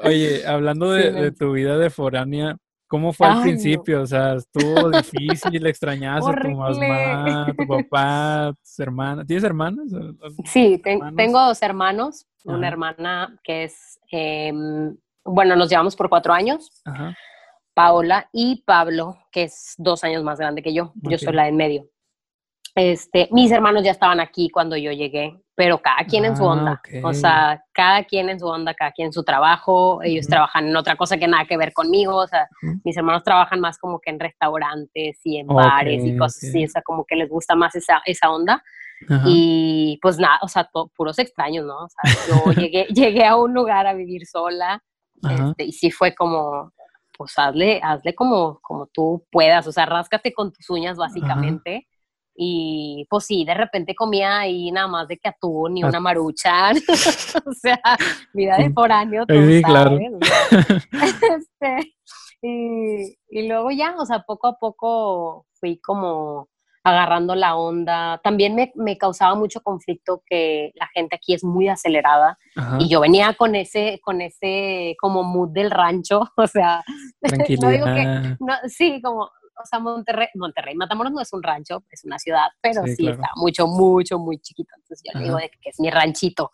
[0.04, 2.56] Oye, hablando de, tu vida de foránea,
[2.86, 4.02] ¿cómo fue al principio?
[4.02, 9.26] O sea, estuvo difícil, extrañaste a tu mamá, tu papá, tus hermanas.
[9.26, 9.86] ¿Tienes hermanas?
[10.44, 12.26] Sí, tengo dos hermanos.
[12.44, 16.70] Una hermana que es, em, bueno, nos llevamos por cuatro años.
[17.74, 20.92] Paola y Pablo, que es dos años más grande que yo.
[21.02, 21.88] Yo soy la de en medio.
[22.74, 26.52] Este, mis hermanos ya estaban aquí cuando yo llegué, pero cada quien en su ah,
[26.52, 26.82] onda.
[27.02, 30.00] O sea, cada quien en su onda, cada quien en su trabajo.
[30.02, 32.16] Ellos trabajan en otra cosa que nada que ver conmigo.
[32.16, 32.48] O sea,
[32.84, 36.64] mis hermanos trabajan más como que en restaurantes y en bares y cosas así.
[36.64, 38.62] O sea, como que les gusta más esa, esa onda.
[39.26, 41.84] Y pues nada, o sea, puros extraños, ¿no?
[41.84, 44.82] O sea, yo llegué, llegué a un lugar a vivir sola
[45.22, 46.72] este, y sí fue como,
[47.16, 49.66] pues hazle, hazle como, como tú puedas.
[49.66, 51.88] O sea, ráscate con tus uñas básicamente.
[52.38, 56.70] Y pues sí, de repente comía ahí nada más de que atún ni una marucha.
[57.46, 57.80] o sea,
[58.34, 59.24] vida de foráneo.
[59.26, 59.98] Tú sí, claro.
[60.92, 61.94] Este,
[62.42, 66.48] y, y, luego ya, o sea, poco a poco fui como
[66.86, 68.20] agarrando la onda.
[68.22, 72.38] También me, me causaba mucho conflicto que la gente aquí es muy acelerada
[72.78, 76.84] y yo venía con ese, con ese como mood del rancho, o sea,
[77.60, 79.30] no digo que, no, sí, como
[79.62, 83.30] o sea, Monterrey, Monterrey, Matamoros no es un rancho, es una ciudad, pero sí, está
[83.36, 84.70] mucho, mucho, muy chiquito.
[84.76, 86.50] Entonces yo digo de que es mi ranchito.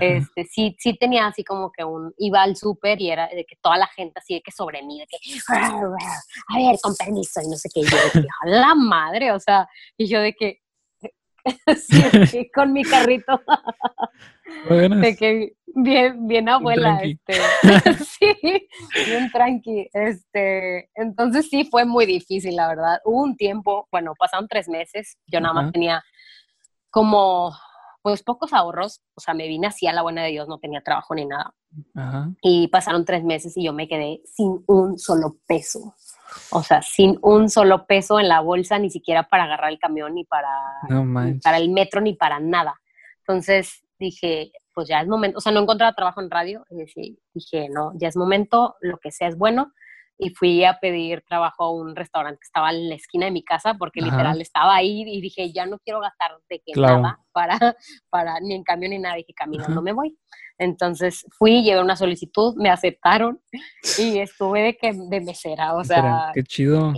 [0.00, 3.56] Este, sí, sí tenía así como que un, iba al súper y era de que
[3.60, 5.16] toda la gente así de que sobre mí, de que,
[5.48, 7.80] a ver, con permiso y no sé qué.
[7.80, 10.60] Y yo de que, a la madre, o sea, y yo de que,
[12.26, 13.40] sí, con mi carrito.
[14.68, 17.34] De que bien, bien abuela, este.
[18.04, 18.68] sí,
[19.06, 19.88] bien tranqui.
[19.92, 23.00] Este, entonces sí fue muy difícil, la verdad.
[23.04, 26.02] Hubo un tiempo, bueno, pasaron tres meses, yo nada más tenía
[26.90, 27.52] como
[28.02, 30.82] pues pocos ahorros, o sea, me vine así a la buena de Dios, no tenía
[30.82, 31.54] trabajo ni nada.
[32.42, 35.94] Y pasaron tres meses y yo me quedé sin un solo peso.
[36.50, 40.14] O sea, sin un solo peso en la bolsa, ni siquiera para agarrar el camión,
[40.14, 40.50] ni para,
[41.42, 42.80] para el metro, ni para nada.
[43.20, 47.68] Entonces dije, pues ya es momento, o sea, no encontraba trabajo en radio, y dije,
[47.70, 49.72] no, ya es momento, lo que sea es bueno.
[50.16, 53.42] Y fui a pedir trabajo a un restaurante que estaba en la esquina de mi
[53.42, 57.58] casa, porque literal estaba ahí y dije, ya no quiero gastar de que nada para,
[58.10, 60.16] para, ni en camión ni nada, dije, caminando me voy.
[60.56, 63.40] Entonces fui, llevé una solicitud, me aceptaron
[63.98, 66.30] y estuve de que de mesera, o sea.
[66.32, 66.92] Qué chido.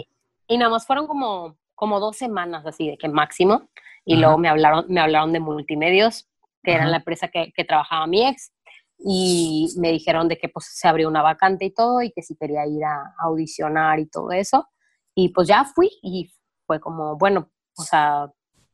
[0.48, 3.68] Y, nada más fueron como, como dos semanas así, de que máximo.
[4.05, 6.29] Y luego me hablaron, me hablaron de multimedios
[6.62, 8.52] que era la empresa que, que, trabajaba mi ex,
[8.99, 12.37] y me dijeron de que pues se abrió una vacante y todo, y que si
[12.37, 14.69] quería ir a, audicionar y todo eso.
[15.15, 16.31] Y pues ya fui y
[16.67, 18.31] fue como, bueno, o sea,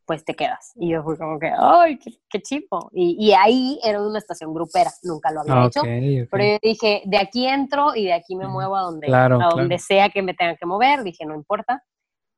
[0.06, 0.72] pues te quedas.
[0.76, 2.42] Y yo fui como que, ¡ay, qué, qué!
[2.92, 5.80] Y, y, ahí era una estación grupera, nunca lo había hecho.
[5.82, 9.78] Pero yo dije, de aquí entro y de aquí me muevo a donde, a donde
[9.78, 11.02] sea que me tenga que mover.
[11.02, 11.84] Dije, no importa.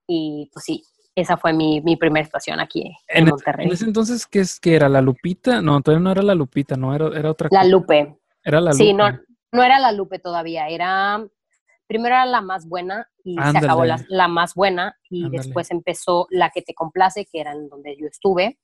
[0.06, 3.66] Y pues sí, esa fue mi, mi primera estación aquí en, Monterrey.
[3.66, 4.88] En ese entonces, ¿qué, es, que era?
[4.88, 5.62] ¿La Lupita?
[5.62, 7.62] No, todavía no era la Lupita, no, era, era otra cosa.
[7.62, 8.16] La Lupe.
[8.42, 8.84] Era la Lupe.
[8.84, 9.10] Sí, no,
[9.52, 11.24] no era la Lupe todavía, era...
[11.86, 16.26] Primero era la más buena y se acabó la, la, más buena y después empezó
[16.30, 18.58] la que te complace, que era en donde yo estuve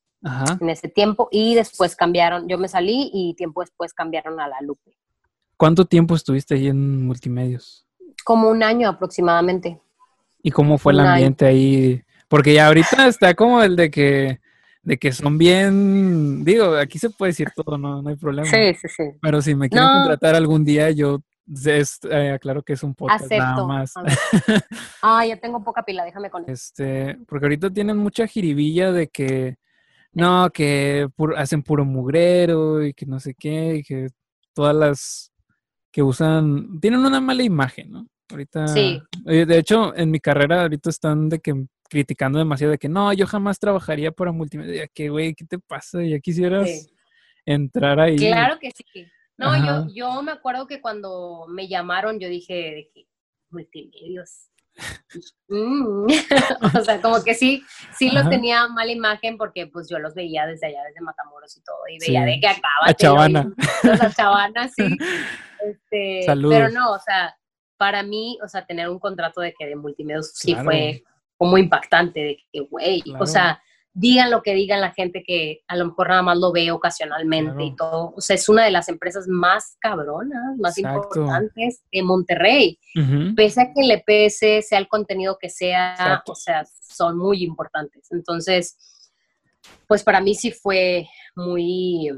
[0.61, 4.57] en ese tiempo y después cambiaron, yo me salí y tiempo después cambiaron a la
[4.63, 4.97] Lupe.
[5.57, 7.87] ¿Cuánto tiempo estuviste ahí en multimedios?
[8.25, 9.79] Como un año aproximadamente.
[10.43, 12.03] ¿Y cómo fue el ambiente ahí?
[12.31, 14.39] Porque ya ahorita está como el de que,
[14.85, 18.49] de que son bien, digo, aquí se puede decir todo, no, no hay problema.
[18.49, 19.03] Sí, sí, sí.
[19.21, 21.19] Pero si me quieren contratar algún día, yo
[21.67, 23.95] es, eh, aclaro que es un podcast nada más.
[25.03, 29.57] ah, ya tengo poca pila, déjame con Este, porque ahorita tienen mucha jiribilla de que,
[30.13, 34.07] no, que hacen puro mugrero y que no sé qué, y que
[34.55, 35.33] todas las
[35.91, 38.07] que usan, tienen una mala imagen, ¿no?
[38.31, 39.03] Ahorita, sí.
[39.25, 43.27] de hecho, en mi carrera ahorita están de que criticando demasiado de que no, yo
[43.27, 44.87] jamás trabajaría para multimedia.
[44.87, 46.03] Que, güey, ¿qué te pasa?
[46.03, 46.89] ¿Ya quisieras
[47.45, 48.17] entrar ahí?
[48.17, 48.85] Claro que sí.
[49.37, 53.07] No, yo, yo me acuerdo que cuando me llamaron, yo dije de que
[53.51, 54.47] multimedios.
[55.49, 56.07] Mm.
[56.79, 57.65] o sea, como que sí,
[57.99, 61.63] sí los tenía mala imagen porque pues yo los veía desde allá, desde Matamoros y
[61.63, 62.87] todo, y veía de que acaba.
[62.87, 63.53] A Chavana.
[64.01, 64.97] A Chavana, sí.
[65.63, 67.37] Este, pero no, o sea,
[67.77, 71.03] para mí, o sea, tener un contrato de que de multimedios sí fue
[71.41, 73.63] como impactante de que, güey, o sea,
[73.95, 77.65] digan lo que digan la gente que a lo mejor nada más lo ve ocasionalmente
[77.65, 78.13] y todo.
[78.15, 82.79] O sea, es una de las empresas más cabronas, más importantes de Monterrey.
[83.35, 88.13] Pese a que el EPS sea el contenido que sea, o sea, son muy importantes.
[88.13, 88.77] Entonces,
[89.89, 92.11] pues para mí sí fue muy,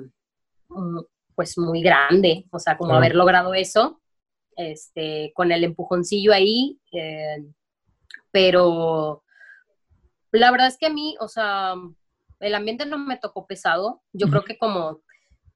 [0.69, 0.99] mm,
[1.37, 4.03] pues muy grande, o sea, como haber logrado eso,
[4.57, 7.37] este, con el empujoncillo ahí, eh,
[8.33, 9.23] pero
[10.33, 11.75] la verdad es que a mí, o sea,
[12.41, 14.03] el ambiente no me tocó pesado.
[14.13, 15.01] Yo creo que como,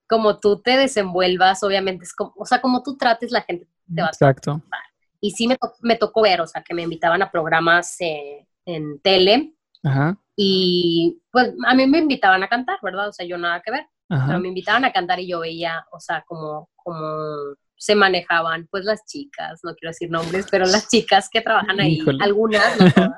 [0.09, 4.03] como tú te desenvuelvas, obviamente es como, o sea, como tú trates, la gente te
[4.03, 4.62] va Exacto.
[4.71, 4.79] a
[5.21, 9.01] Y sí me, me, tocó ver, o sea, que me invitaban a programas eh, en
[9.01, 9.55] tele.
[9.83, 10.19] Ajá.
[10.37, 13.09] Y pues a mí me invitaban a cantar, ¿verdad?
[13.09, 13.87] O sea, yo nada que ver.
[14.09, 18.85] Pero me invitaban a cantar y yo veía, o sea, como, como se manejaban pues
[18.85, 23.11] las chicas, no quiero decir nombres, pero las chicas que trabajan ahí, algunas, no todas,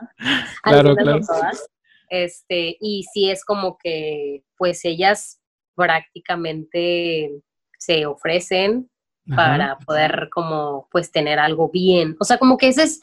[0.63, 1.69] claro, algunas no todas,
[2.11, 5.41] este, y sí es como que pues ellas
[5.75, 7.31] prácticamente
[7.79, 8.91] se ofrecen
[9.37, 13.01] para poder como pues tener algo bien, o sea, como que ese es,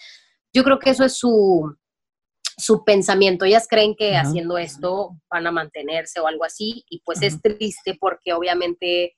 [0.54, 1.78] yo creo que eso es su,
[2.58, 7.22] su pensamiento, ellas creen que haciendo esto van a mantenerse o algo así, y pues
[7.22, 9.16] es triste porque obviamente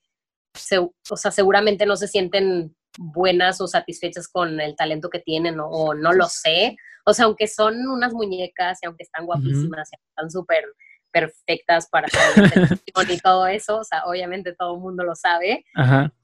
[1.10, 5.94] o sea, seguramente no se sienten buenas o satisfechas con el talento que tienen o,
[5.94, 6.76] no lo sé.
[7.04, 10.64] O sea, aunque son unas muñecas y aunque están guapísimas, y están súper
[11.10, 12.06] perfectas para
[13.08, 15.64] y todo eso, o sea, obviamente todo el mundo lo sabe,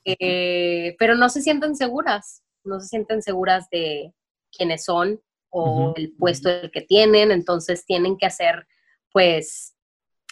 [0.04, 4.12] eh, pero no se sienten seguras, no se sienten seguras de
[4.54, 8.66] quiénes son o el puesto que tienen, entonces tienen que hacer,
[9.12, 9.74] pues,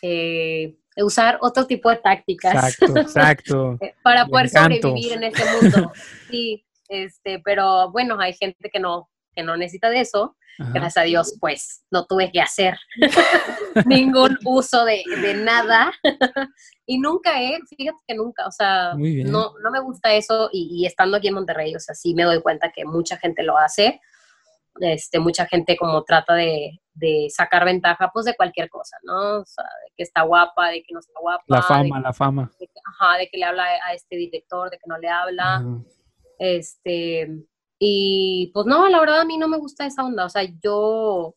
[0.02, 2.54] eh, usar otro tipo de tácticas.
[2.54, 3.78] Exacto, exacto.
[4.02, 5.92] para poder sobrevivir en este mundo.
[6.30, 10.36] Sí, este, pero bueno, hay gente que no, que no necesita de eso.
[10.58, 12.76] Gracias a Dios, pues no tuve que hacer
[13.86, 15.92] ningún uso de, de nada.
[16.86, 20.86] y nunca, eh, fíjate que nunca, o sea, no, no me gusta eso y, y,
[20.86, 24.00] estando aquí en Monterrey, o sea, sí me doy cuenta que mucha gente lo hace.
[24.80, 29.40] Este, mucha gente como trata de, de sacar ventaja pues de cualquier cosa, ¿no?
[29.40, 31.44] O sea, de que está guapa, de que no está guapa.
[31.46, 32.50] La fama, la fama.
[32.58, 35.62] De que, ajá, de que le habla a este director, de que no le habla.
[36.38, 37.28] Este,
[37.78, 41.34] y pues no, la verdad a mí no me gusta esa onda, o sea, yo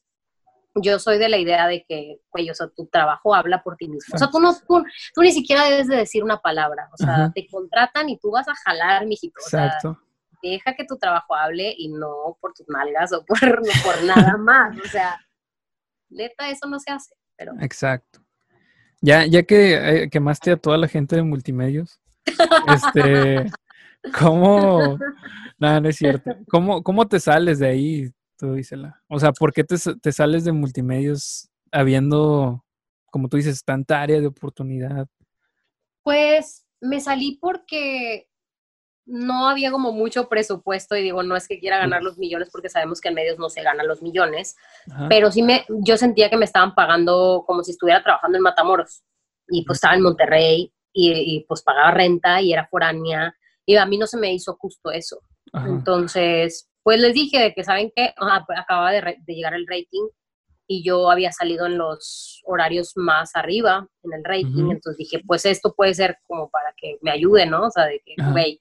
[0.81, 3.87] yo soy de la idea de que, güey, o sea, tu trabajo habla por ti
[3.87, 4.13] mismo.
[4.13, 6.89] O sea, tú, no, tú, ni siquiera debes de decir una palabra.
[6.93, 9.39] O sea, te contratan y tú vas a jalar, mijito.
[9.39, 9.97] Exacto.
[10.51, 13.38] Deja que tu trabajo hable y no por tus nalgas o por,
[13.84, 14.77] por nada más.
[14.77, 15.19] O sea,
[16.10, 17.15] neta, eso no se hace.
[17.36, 17.53] Pero...
[17.62, 18.21] Exacto.
[19.01, 21.99] Ya, ya que eh, quemaste a toda la gente de multimedios,
[22.67, 23.45] este,
[24.17, 24.97] ¿cómo?
[25.60, 26.31] Nada, no es cierto.
[26.49, 29.01] ¿Cómo, ¿Cómo te sales de ahí, tú dísela?
[29.08, 32.65] O sea, ¿por qué te, te sales de multimedios habiendo,
[33.12, 35.08] como tú dices, tanta área de oportunidad?
[36.03, 38.27] Pues me salí porque
[39.05, 42.69] no había como mucho presupuesto y digo, no es que quiera ganar los millones porque
[42.69, 44.55] sabemos que en medios no se ganan los millones,
[45.09, 49.03] pero sí me, yo sentía que me estaban pagando como si estuviera trabajando en Matamoros
[49.47, 53.97] y pues estaba en Monterrey y, pues pagaba renta y era foránea y a mí
[53.97, 55.19] no se me hizo justo eso.
[55.53, 58.13] Entonces, pues les dije que, ¿saben qué?
[58.57, 60.07] acababa de, llegar el rating
[60.67, 65.45] y yo había salido en los horarios más arriba en el rating, entonces dije, pues
[65.45, 67.67] esto puede ser como para que me ayude, ¿no?
[67.67, 68.59] O sea, de que, güey,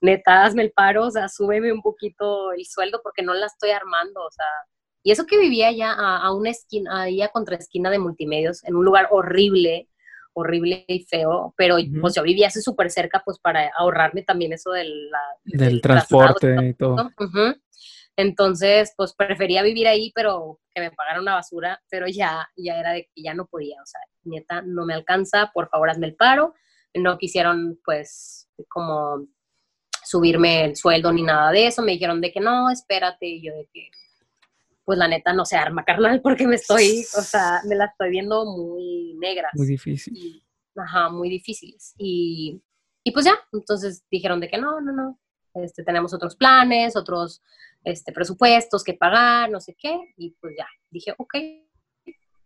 [0.00, 3.70] neta, hazme el paro, o sea, súbeme un poquito el sueldo porque no la estoy
[3.70, 4.46] armando, o sea,
[5.02, 8.76] y eso que vivía ya a, una esquina, ahí a contra esquina de multimedios, en
[8.76, 9.88] un lugar horrible,
[10.34, 14.70] horrible y feo, pero pues yo vivía así súper cerca, pues para ahorrarme también eso
[14.72, 15.10] del,
[15.44, 17.10] del, transporte y todo.
[18.16, 22.92] Entonces, pues prefería vivir ahí, pero que me pagara una basura, pero ya, ya era
[22.92, 26.16] de que ya no podía, o sea, neta, no me alcanza, por favor hazme el
[26.16, 26.54] paro.
[26.92, 29.26] No quisieron, pues, como
[30.10, 31.82] subirme el sueldo ni nada de eso.
[31.82, 33.26] Me dijeron de que no, espérate.
[33.26, 33.90] Y yo de que,
[34.84, 38.10] pues la neta no se arma, carnal, porque me estoy, o sea, me la estoy
[38.10, 39.52] viendo muy negras.
[39.54, 40.42] Muy difícil.
[40.76, 41.94] ajá, muy difíciles.
[41.96, 42.60] Y,
[43.04, 45.20] y pues ya, entonces dijeron de que no, no, no,
[45.54, 47.40] este, tenemos otros planes, otros
[47.84, 49.96] este, presupuestos que pagar, no sé qué.
[50.16, 51.34] Y pues ya, dije, ok,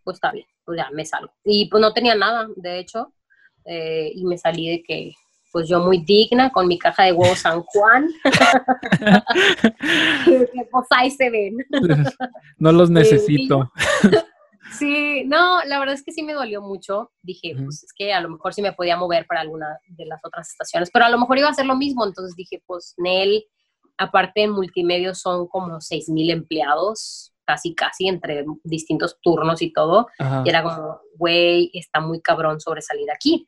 [0.02, 1.32] pues está bien, pues ya me salgo.
[1.44, 3.14] Y pues no tenía nada, de hecho,
[3.64, 5.14] eh, y me salí de que
[5.54, 8.08] pues yo muy digna con mi caja de huevos San Juan.
[10.26, 11.58] pues ahí se ven.
[12.58, 13.70] no los necesito.
[14.76, 17.12] sí, no, la verdad es que sí me dolió mucho.
[17.22, 20.20] Dije, pues es que a lo mejor sí me podía mover para alguna de las
[20.24, 22.04] otras estaciones, pero a lo mejor iba a hacer lo mismo.
[22.04, 23.44] Entonces dije, pues Nel,
[23.96, 27.32] aparte en multimedia son como seis mil empleados.
[27.44, 30.08] casi, casi entre distintos turnos y todo.
[30.44, 33.46] Y era como, güey, está muy cabrón sobresalir aquí.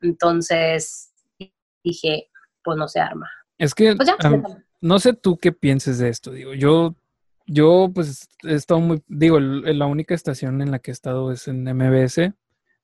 [0.00, 1.11] Entonces
[1.82, 2.30] dije,
[2.62, 3.30] pues no se arma.
[3.58, 4.08] Es que pues
[4.80, 6.32] no sé tú qué pienses de esto.
[6.32, 6.96] Digo, yo,
[7.46, 11.46] yo pues he estado muy, digo, la única estación en la que he estado es
[11.48, 12.32] en MBS,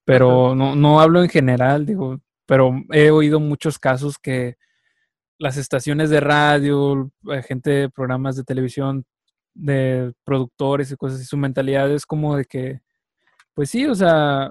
[0.04, 4.56] pero no, no hablo en general, digo, pero he oído muchos casos que
[5.38, 9.04] las estaciones de radio, eh, gente de programas de televisión,
[9.54, 12.80] de productores y cosas, y su mentalidad es como de que,
[13.54, 14.50] pues sí, o sea,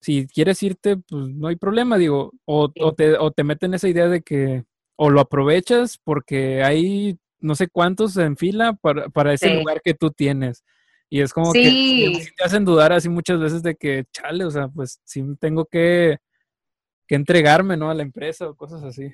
[0.00, 3.88] si quieres irte, pues no hay problema, digo, o, o, te, o te meten esa
[3.88, 4.64] idea de que
[4.96, 9.94] o lo aprovechas porque hay no sé cuántos en fila para, para ese lugar que
[9.94, 10.62] tú tienes.
[11.08, 14.68] Y es como que te hacen dudar así muchas veces de que, chale, o sea,
[14.68, 16.18] pues sí tengo que,
[17.08, 17.90] que entregarme, ¿no?
[17.90, 19.10] A la empresa o cosas así.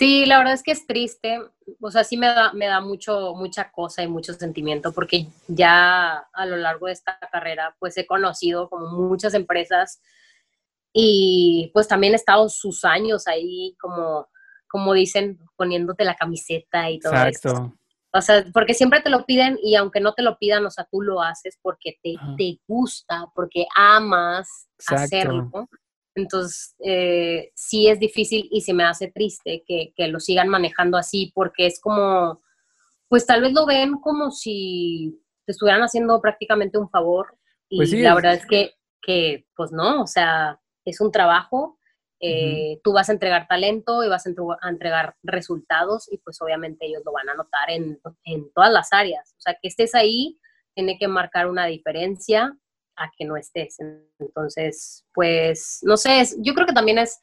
[0.00, 1.42] Sí, la verdad es que es triste,
[1.78, 6.26] o sea, sí me da, me da mucho, mucha cosa y mucho sentimiento porque ya
[6.32, 10.00] a lo largo de esta carrera pues he conocido como muchas empresas
[10.94, 14.26] y pues también he estado sus años ahí como,
[14.70, 17.76] como dicen, poniéndote la camiseta y todo Exacto.
[18.14, 20.88] O sea, porque siempre te lo piden y aunque no te lo pidan, o sea,
[20.90, 25.50] tú lo haces porque te, te gusta, porque amas hacerlo.
[26.14, 30.96] Entonces, eh, sí es difícil y se me hace triste que, que, lo sigan manejando
[30.96, 32.42] así porque es como,
[33.08, 37.38] pues tal vez lo ven como si te estuvieran haciendo prácticamente un favor
[37.68, 41.78] y pues la verdad es que, que, pues no, o sea, es un trabajo,
[42.18, 47.02] eh, tú vas a entregar talento y vas a, entregar resultados y pues obviamente ellos
[47.04, 49.34] lo van a notar en, en todas las áreas.
[49.38, 50.38] O sea, que estés ahí
[50.74, 52.56] tiene que marcar una diferencia
[53.00, 53.78] a que no estés.
[54.18, 57.18] Entonces, pues, no sé, yo creo que también es,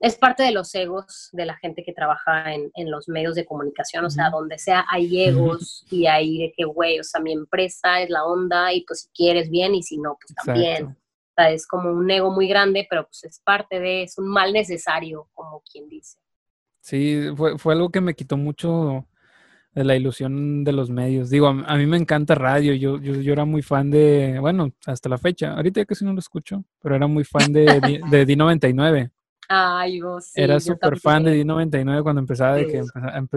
[0.00, 3.46] es parte de los egos de la gente que trabaja en, en los medios de
[3.46, 7.32] comunicación, o sea, donde sea hay egos y hay de que, güey, o sea, mi
[7.32, 10.86] empresa es la onda y pues si quieres bien y si no, pues también.
[10.86, 14.28] O sea, es como un ego muy grande, pero pues es parte de, es un
[14.28, 16.18] mal necesario, como quien dice.
[16.80, 19.06] Sí, fue, fue algo que me quitó mucho
[19.74, 21.30] de la ilusión de los medios.
[21.30, 25.08] Digo, a, mí me encanta radio, yo, yo, yo, era muy fan de, bueno, hasta
[25.08, 27.64] la fecha, ahorita ya casi no lo escucho, pero era muy fan de,
[28.10, 29.10] de D99.
[29.48, 32.82] Ay, vos sí, Era súper fan de D99 cuando empezaba, de que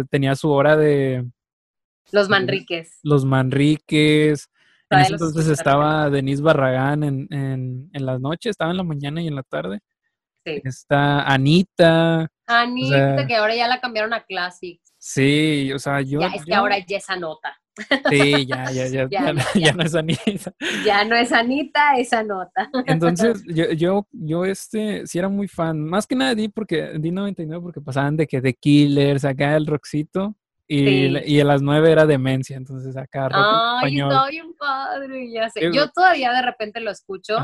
[0.10, 1.26] tenía su hora de...
[2.12, 3.00] Los Manriques.
[3.04, 4.50] Los Manriques.
[4.90, 9.22] En ese entonces estaba Denise Barragán en, en, en las noches, estaba en la mañana
[9.22, 9.80] y en la tarde.
[10.46, 10.62] Sí.
[10.64, 12.30] Está Anita.
[12.46, 14.80] Anita, que ahora ya la cambiaron a Classic.
[15.08, 16.20] Sí, o sea, yo.
[16.20, 17.56] Ya, es que ahora ya es Anota.
[18.10, 20.52] Sí, ya, ya, ya, ya, no es Anita.
[20.84, 22.72] Ya no es Anita, es Anota.
[22.88, 25.80] Entonces, yo, yo, yo, este, sí era muy fan.
[25.80, 29.68] Más que nada di porque, di 99 porque pasaban de que The Killers, acá el
[29.68, 30.36] Roxito.
[30.68, 35.72] Y, y a las nueve era Demencia, entonces acá Ay, está bien padre, ya sé.
[35.72, 37.38] Yo todavía de repente lo escucho.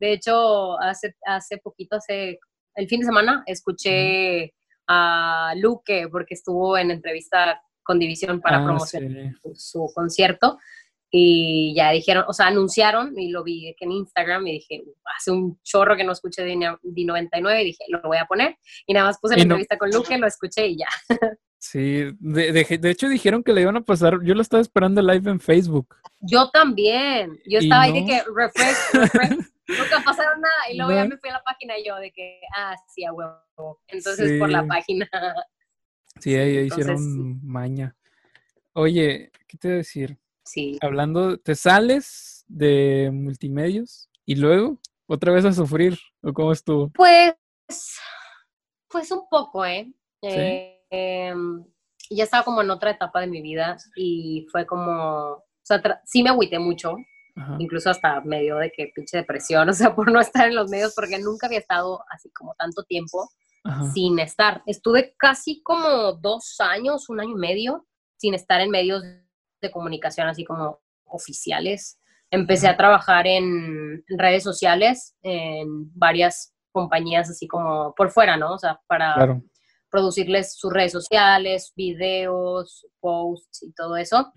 [0.00, 2.38] De hecho, hace, hace poquito, hace
[2.76, 4.54] el fin de semana, escuché
[4.86, 10.58] a Luque porque estuvo en entrevista con División para ah, promocionar su, concierto
[11.10, 14.82] y ya dijeron, o sea, anunciaron y lo vi en Instagram y dije,
[15.16, 18.56] hace un chorro que no escuché de 99 y dije, lo voy a poner
[18.86, 20.88] y nada más puse la entrevista con Luque, lo escuché y ya.
[21.66, 25.30] Sí, de, de, hecho dijeron que le iban a pasar, yo lo estaba esperando live
[25.30, 25.96] en Facebook.
[26.20, 29.38] Yo también, yo estaba ahí de que refresh, refresh,
[29.68, 30.70] nunca pasaron nada.
[30.70, 33.80] Y luego ya me fui a la página yo de que, ah, sí, a huevo.
[33.88, 35.08] Entonces por la página.
[36.20, 37.96] Sí, ahí hicieron maña.
[38.72, 40.16] Oye, ¿qué te voy a decir?
[40.44, 40.78] Sí.
[40.80, 45.98] Hablando, ¿te sales de multimedios y luego otra vez a sufrir?
[46.22, 46.88] ¿O cómo estuvo?
[46.90, 47.34] Pues,
[48.88, 49.92] pues un poco, ¿eh?
[50.22, 51.34] eh
[52.10, 56.22] ya estaba como en otra etapa de mi vida y fue como, o sea, sí
[56.22, 56.96] me agüité mucho,
[57.58, 60.94] incluso hasta medio de que pinche depresión, o sea, por no estar en los medios,
[60.94, 63.28] porque nunca había estado así como tanto tiempo
[63.94, 64.62] sin estar.
[64.66, 67.86] Estuve casi como dos años, un año y medio,
[68.18, 71.98] sin estar en medios de comunicación así como oficiales.
[72.30, 78.52] Empecé a trabajar en, redes sociales, en varias compañías así como por fuera, ¿no?
[78.52, 79.40] O sea, para
[79.94, 84.32] producirles sus redes sociales, videos, posts y todo eso.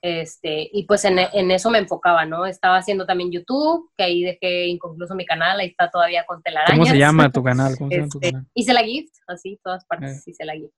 [0.00, 2.46] Este, y pues en, en, eso me enfocaba, ¿no?
[2.46, 6.78] Estaba haciendo también YouTube, que ahí dejé inconcluso mi canal, ahí está todavía con telarañas.
[6.78, 7.76] ¿Cómo se llama tu canal?
[7.76, 8.46] ¿Cómo se llama tu este, canal?
[8.54, 10.30] Hice la gift, así, todas partes, eh.
[10.30, 10.72] hice la gift.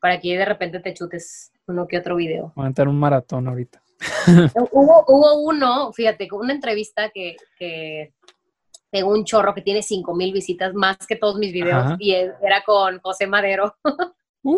[0.00, 2.54] Para que de repente te chutes uno que otro video.
[2.56, 3.82] Voy a entrar un maratón ahorita.
[4.72, 8.14] hubo, hubo uno, fíjate, una entrevista que, que
[8.90, 12.62] tengo un chorro que tiene 5 mil visitas más que todos mis videos y era
[12.64, 13.74] con José Madero.
[14.42, 14.56] Uh,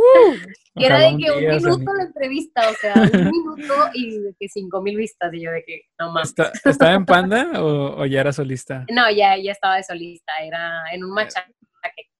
[0.76, 4.48] y era de que un minuto de entrevista, o sea, un minuto y de que
[4.48, 6.34] cinco mil vistas, y yo de que no más.
[6.64, 8.86] ¿Estaba en Panda o, ya era solista?
[8.92, 11.50] No, ya, ya estaba de solista, era en un machaca,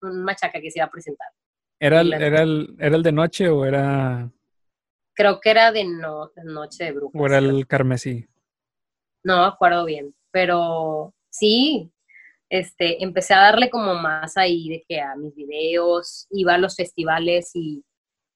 [0.03, 1.29] un machaca que se iba a presentar.
[1.79, 4.31] ¿Era el, era, el, ¿Era el de noche o era...?
[5.15, 7.21] Creo que era de, no, noche de brujas.
[7.21, 8.27] ¿O era el carmesí?
[9.25, 11.92] No me acuerdo bien, pero sí,
[12.53, 16.77] este, empecé a darle como más ahí de que a mis videos, iba a los
[16.77, 17.83] festivales y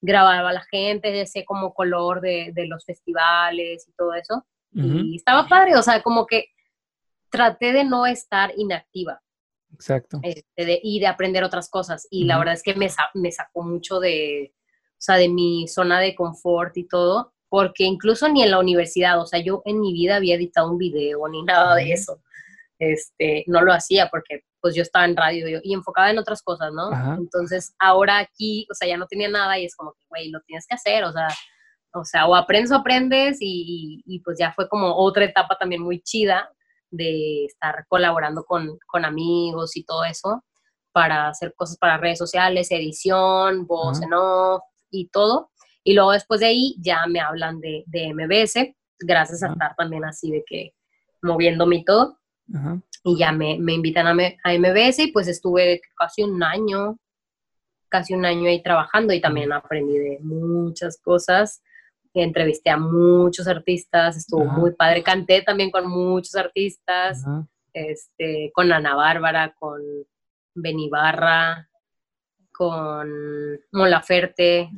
[0.00, 4.46] grababa a la gente, ese como color de, los festivales y todo eso.
[4.72, 6.46] Y estaba padre, o sea, como que
[7.30, 9.20] traté de no estar inactiva.
[9.74, 10.20] Exacto.
[10.22, 12.08] Este, y de aprender otras cosas.
[12.10, 14.54] Y la verdad es que me, me sacó mucho de,
[14.92, 19.20] o sea, de mi zona de confort y todo, porque incluso ni en la universidad,
[19.20, 22.22] o sea, yo en mi vida había editado un video ni nada de eso
[22.78, 26.72] este, no lo hacía porque pues yo estaba en radio y, enfocada en otras cosas,
[26.72, 26.90] ¿no?
[27.16, 30.40] Entonces ahora aquí, o sea, ya no tenía nada y es como que, güey, lo
[30.40, 31.28] tienes que hacer, o sea,
[31.92, 35.82] o sea, o aprendes o aprendes y, y, pues ya fue como otra etapa también
[35.82, 36.50] muy chida
[36.90, 40.42] de estar colaborando con, con amigos y todo eso
[40.92, 45.50] para hacer cosas para redes sociales, edición, voz en off y todo.
[45.84, 50.04] Y luego después de ahí ya me hablan de, de MBS, gracias a estar también
[50.04, 50.72] así de que
[51.22, 52.18] moviéndome y todo.
[53.04, 54.10] Y ya me, me invitan a,
[54.44, 56.98] a, MBS y pues estuve casi un año,
[57.88, 61.62] casi un año ahí trabajando y también aprendí de muchas cosas.
[62.14, 65.02] Entrevisté a muchos artistas, estuvo muy padre.
[65.02, 67.22] Canté también con muchos artistas,
[67.74, 69.82] este, con Ana Bárbara, con
[70.54, 71.68] Benibarra,
[72.52, 73.10] con
[73.72, 74.70] Mola Ferte.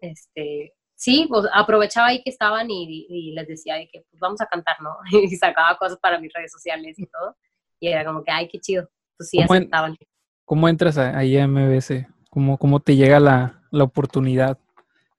[0.00, 4.76] Este, sí, pues aprovechaba ahí que estaban y, les decía que pues vamos a cantar,
[4.80, 4.96] ¿no?
[5.22, 7.36] Y sacaba cosas para mis redes sociales y todo.
[7.80, 8.88] Y era como que, ay, qué chido.
[9.16, 9.96] Pues sí, ¿Cómo aceptaban.
[10.44, 12.06] ¿Cómo entras ahí a MBS?
[12.30, 14.58] ¿Cómo, cómo te llega la, la oportunidad?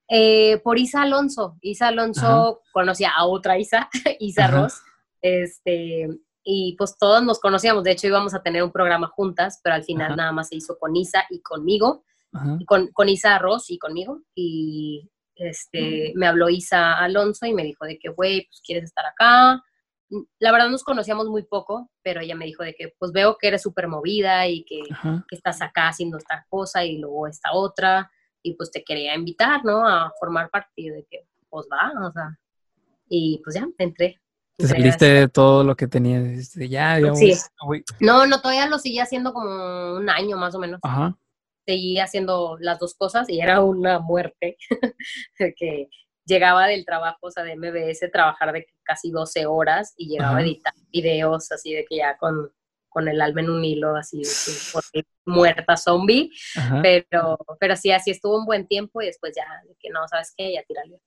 [0.08, 1.58] Eh, por Isa Alonso.
[1.62, 4.82] Isa Alonso conocía a otra Isa, Isa Ross.
[5.22, 6.10] Este,
[6.44, 7.84] y pues todos nos conocíamos.
[7.84, 10.78] De hecho, íbamos a tener un programa juntas, pero al final nada más se hizo
[10.78, 12.04] con Isa y conmigo.
[12.68, 14.22] con, con Isa Ross y conmigo.
[14.36, 19.06] Y este, me habló Isa Alonso y me dijo de que, güey, pues quieres estar
[19.06, 19.62] acá.
[20.10, 23.38] Mm, la verdad nos conocíamos muy poco, pero ella me dijo de que, pues veo
[23.38, 24.82] que eres súper movida y que,
[25.30, 28.12] que, estás acá haciendo esta cosa y luego esta otra,
[28.42, 29.88] y pues te quería invitar, ¿no?
[29.88, 32.38] A formar parte de que, pues va, o sea,
[33.10, 34.20] y pues ya, entré.
[34.58, 37.20] Te saliste de todo lo que tenías, ya, digamos.
[37.20, 37.34] Sí.
[38.00, 40.80] No, no, todavía lo seguía haciendo como un año más o menos.
[40.82, 41.18] Ajá
[41.66, 44.57] seguía haciendo las dos cosas y era una muerte
[45.57, 45.89] que
[46.26, 50.41] llegaba del trabajo, o sea, de MBS, trabajar de casi 12 horas y llegaba a
[50.41, 52.51] editar videos así de que ya con,
[52.89, 54.22] con el alma en un hilo, así
[55.26, 56.32] muerta zombie,
[56.82, 60.34] pero, pero sí, así estuvo un buen tiempo y después ya, de que no, ¿sabes
[60.36, 60.53] qué?
[60.53, 60.99] Ya tírale.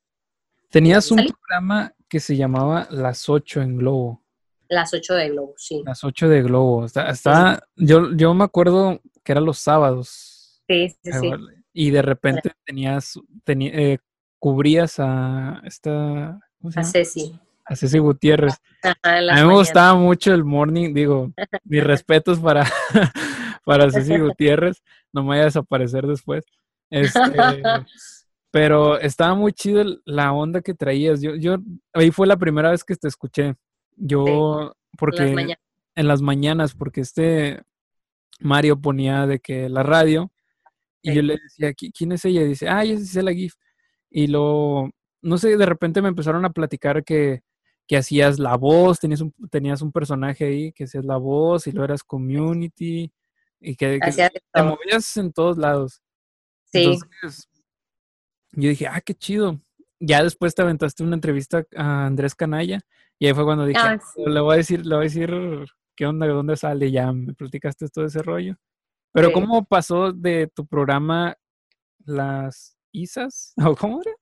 [0.71, 4.23] Tenías un programa que se llamaba Las 8 en Globo.
[4.69, 5.83] Las 8 de Globo, sí.
[5.85, 6.85] Las 8 de Globo.
[6.85, 10.28] Está, yo, yo me acuerdo que era los sábados.
[10.69, 11.31] Sí, sí, sí.
[11.73, 13.99] Y de repente tenías, eh,
[14.39, 16.41] cubrías a esta...
[16.75, 17.39] a Ceci.
[17.65, 18.55] A Ceci Gutiérrez.
[19.03, 21.33] a mí me gustaba mucho el morning, digo,
[21.65, 22.67] mis respetos para,
[23.65, 26.45] para Ceci Gutiérrez, no me vaya a desaparecer después.
[26.91, 27.21] Este,
[28.51, 31.21] pero estaba muy chido la onda que traías.
[31.21, 31.59] Yo, yo,
[31.93, 33.55] ahí fue la primera vez que te escuché.
[33.97, 35.57] Yo, porque
[35.95, 37.63] en las mañanas, porque este
[38.41, 40.31] Mario ponía de que la radio
[41.03, 42.43] y yo le decía, ¿quién es ella?
[42.43, 43.55] Y dice, ah, es la GIF.
[44.11, 44.91] Y lo,
[45.23, 47.43] no sé, de repente me empezaron a platicar que,
[47.87, 51.73] que hacías la voz, tenías un, tenías un personaje ahí que hacías la voz y
[51.73, 53.11] lo eras community
[53.61, 53.99] y que,
[54.53, 56.03] te movías en todos lados.
[56.73, 56.85] Sí.
[56.85, 57.49] Entonces,
[58.53, 59.61] yo dije, ah, qué chido.
[60.01, 62.81] Ya después te aventaste una entrevista a Andrés Canalla
[63.19, 65.31] y ahí fue cuando dije, ah, le voy a decir, le voy a decir
[65.97, 68.57] qué onda, de dónde sale, ya me platicaste todo ese rollo.
[69.21, 71.37] Pero ¿cómo pasó de tu programa
[72.05, 73.55] las ISAS?
[73.67, 74.13] ¿O cómo era?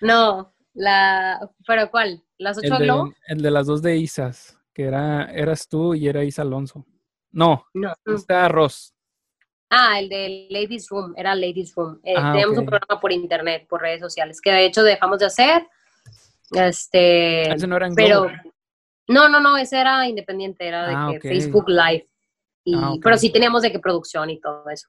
[0.00, 2.22] No, la, ¿pero cuál?
[2.38, 6.06] ¿Las ocho el de, El de las dos de ISAS, que era, eras tú y
[6.06, 6.86] era Isa Alonso.
[7.30, 7.92] No, no.
[8.06, 8.94] está Ross.
[9.70, 12.00] Ah, el de Ladies Room, era Ladies Room.
[12.04, 15.26] Eh, ah, teníamos un programa por internet, por redes sociales, que de hecho dejamos de
[15.26, 15.66] hacer.
[16.52, 18.30] Este, ¿Ese no era pero,
[19.08, 22.08] no, no, no, ese era independiente, era de ah, Facebook Live.
[22.74, 24.86] Ah, pero sí teníamos de qué producción y todo eso.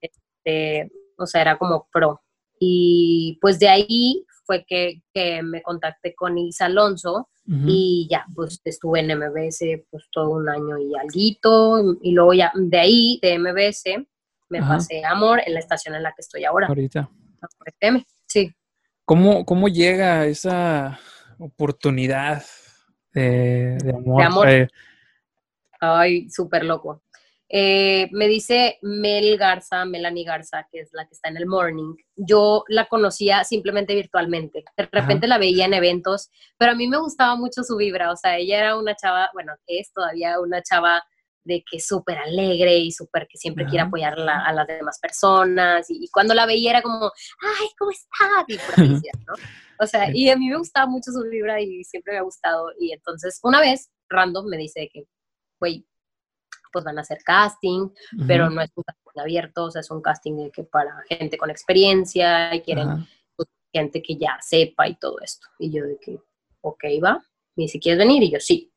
[0.00, 2.22] Este, o sea, era como pro.
[2.58, 5.02] Y pues de ahí fue que,
[5.42, 7.28] me contacté con Isa Alonso
[7.66, 11.96] y ya, pues estuve en MBS pues todo un año y alguito.
[12.00, 14.06] Y luego ya de ahí, de MBS,
[14.48, 16.68] me pasé amor en la estación en la que estoy ahora.
[16.68, 17.08] Ahorita.
[18.26, 18.54] sí.
[19.04, 21.00] ¿Cómo, ¿Cómo llega esa
[21.38, 22.44] oportunidad
[23.12, 24.20] de, amor?
[24.20, 24.48] De amor.
[24.48, 24.68] Eh,
[25.80, 27.02] Ay, súper loco.
[27.52, 31.96] Eh, me dice Mel Garza, Melanie Garza, que es la que está en el morning.
[32.14, 34.62] Yo la conocía simplemente virtualmente.
[34.76, 38.12] De repente la veía en eventos, pero a mí me gustaba mucho su vibra.
[38.12, 41.02] O sea, ella era una chava, bueno, es todavía una chava
[41.42, 45.86] de que súper alegre y súper que siempre quiere apoyar a las demás personas.
[45.88, 47.10] Y, cuando la veía era como,
[47.40, 48.44] ay, ¿cómo estás?
[48.46, 49.34] Y ¿no?
[49.80, 52.68] O sea, y a mí me gustaba mucho su vibra y siempre me ha gustado.
[52.78, 55.04] Y entonces, una vez, random, me dice que,
[55.60, 55.86] güey,
[56.72, 57.90] pues van a hacer casting,
[58.26, 61.36] pero no es un casting abierto, o sea, es un casting de que para gente
[61.36, 63.06] con experiencia y quieren
[63.36, 65.46] pues, gente que ya sepa y todo esto.
[65.58, 66.18] Y yo de que,
[66.60, 67.22] ok, va,
[67.56, 68.72] y si quieres venir, y yo sí,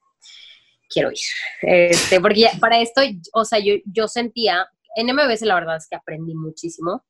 [0.90, 1.18] quiero ir.
[1.62, 3.02] Este, porque para esto,
[3.34, 7.04] o sea, yo, yo sentía, en MBS la verdad es que aprendí muchísimo,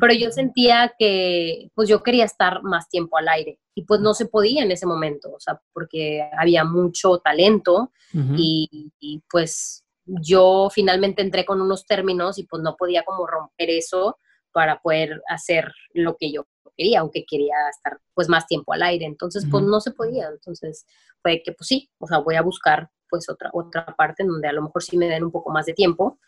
[0.00, 4.14] pero yo sentía que pues yo quería estar más tiempo al aire y pues no
[4.14, 10.68] se podía en ese momento, o sea, porque había mucho talento y, y, pues yo
[10.72, 14.18] finalmente entré con unos términos y pues no podía como romper eso
[14.52, 19.04] para poder hacer lo que yo quería, aunque quería estar pues más tiempo al aire.
[19.04, 20.28] Entonces, pues no se podía.
[20.28, 20.86] Entonces,
[21.20, 24.48] fue que pues sí, o sea, voy a buscar pues otra, otra parte en donde
[24.48, 26.18] a lo mejor sí me den un poco más de tiempo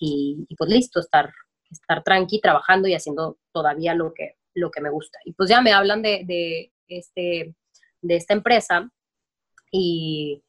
[0.00, 1.30] y, pues listo, estar,
[1.70, 5.18] estar tranqui, trabajando y haciendo todavía lo que, lo que me gusta.
[5.24, 7.54] Y pues ya me hablan de, de, este,
[8.00, 8.90] de esta empresa
[9.70, 10.42] y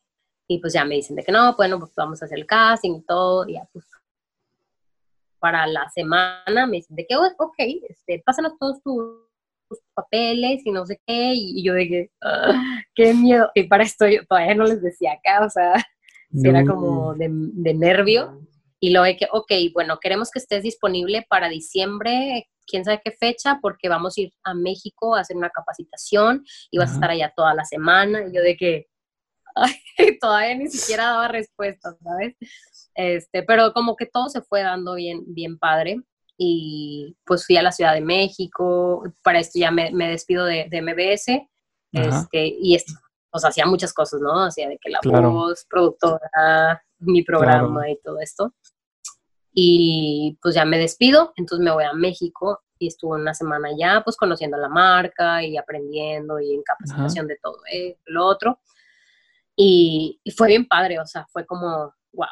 [0.52, 2.96] y pues ya me dicen de que no, bueno, pues vamos a hacer el casting
[2.96, 3.86] y todo, y ya pues
[5.40, 7.56] para la semana me dicen de que, ok,
[7.90, 12.62] este, pásanos todos tus, papeles y no sé qué, y, yo de que, ah,
[12.94, 15.74] qué miedo, y para esto yo todavía no les decía acá, o sea,
[16.44, 18.42] era como de, de nervio,
[18.84, 23.12] y lo de que, ok, bueno, queremos que estés disponible para diciembre, quién sabe qué
[23.12, 27.12] fecha, porque vamos a ir a México a hacer una capacitación y vas a estar
[27.12, 28.88] allá toda la semana, y yo de que,
[30.22, 32.36] todavía ni siquiera daba respuestas, ¿sabes?
[32.96, 36.02] Este, pero como que todo se fue dando bien, bien padre.
[36.38, 41.48] Y pues fui a la Ciudad de México, para esto ya me, despido de, MBS,
[41.92, 42.94] este, y esto,
[43.30, 44.46] pues hacía muchas cosas, ¿no?
[44.46, 48.54] Hacía de que la voz, productora, mi programa y todo esto.
[49.54, 54.02] Y pues ya me despido, entonces me voy a México y estuve una semana ya,
[54.04, 58.60] pues conociendo la marca y aprendiendo y en capacitación de todo eh, lo otro.
[59.56, 62.28] Y, fue bien padre, o sea, fue como, wow,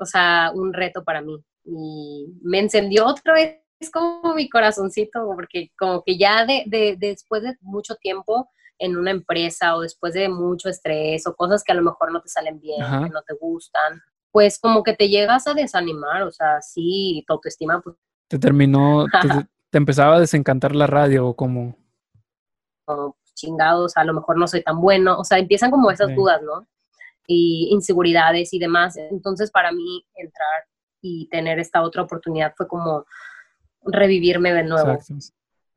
[0.00, 1.38] o sea, un reto para mí.
[1.64, 3.60] Y me encendió otra vez
[3.92, 9.10] como mi corazoncito, porque como que ya de, de, después de mucho tiempo en una
[9.10, 12.60] empresa o después de mucho estrés o cosas que a lo mejor no te salen
[12.60, 17.24] bien, que no te gustan, pues como que te llegas a desanimar, o sea, sí,
[17.26, 17.96] tu autoestima pues...
[18.28, 19.28] Te terminó, te,
[19.78, 21.76] empezaba a desencantar la radio o como
[23.34, 26.66] chingados, a lo mejor no soy tan bueno, o sea, empiezan como esas dudas, ¿no?
[27.26, 28.96] Y inseguridades y demás.
[28.96, 30.64] Entonces, para mí, entrar
[31.00, 33.04] y tener esta otra oportunidad fue como
[33.82, 34.98] revivirme de nuevo.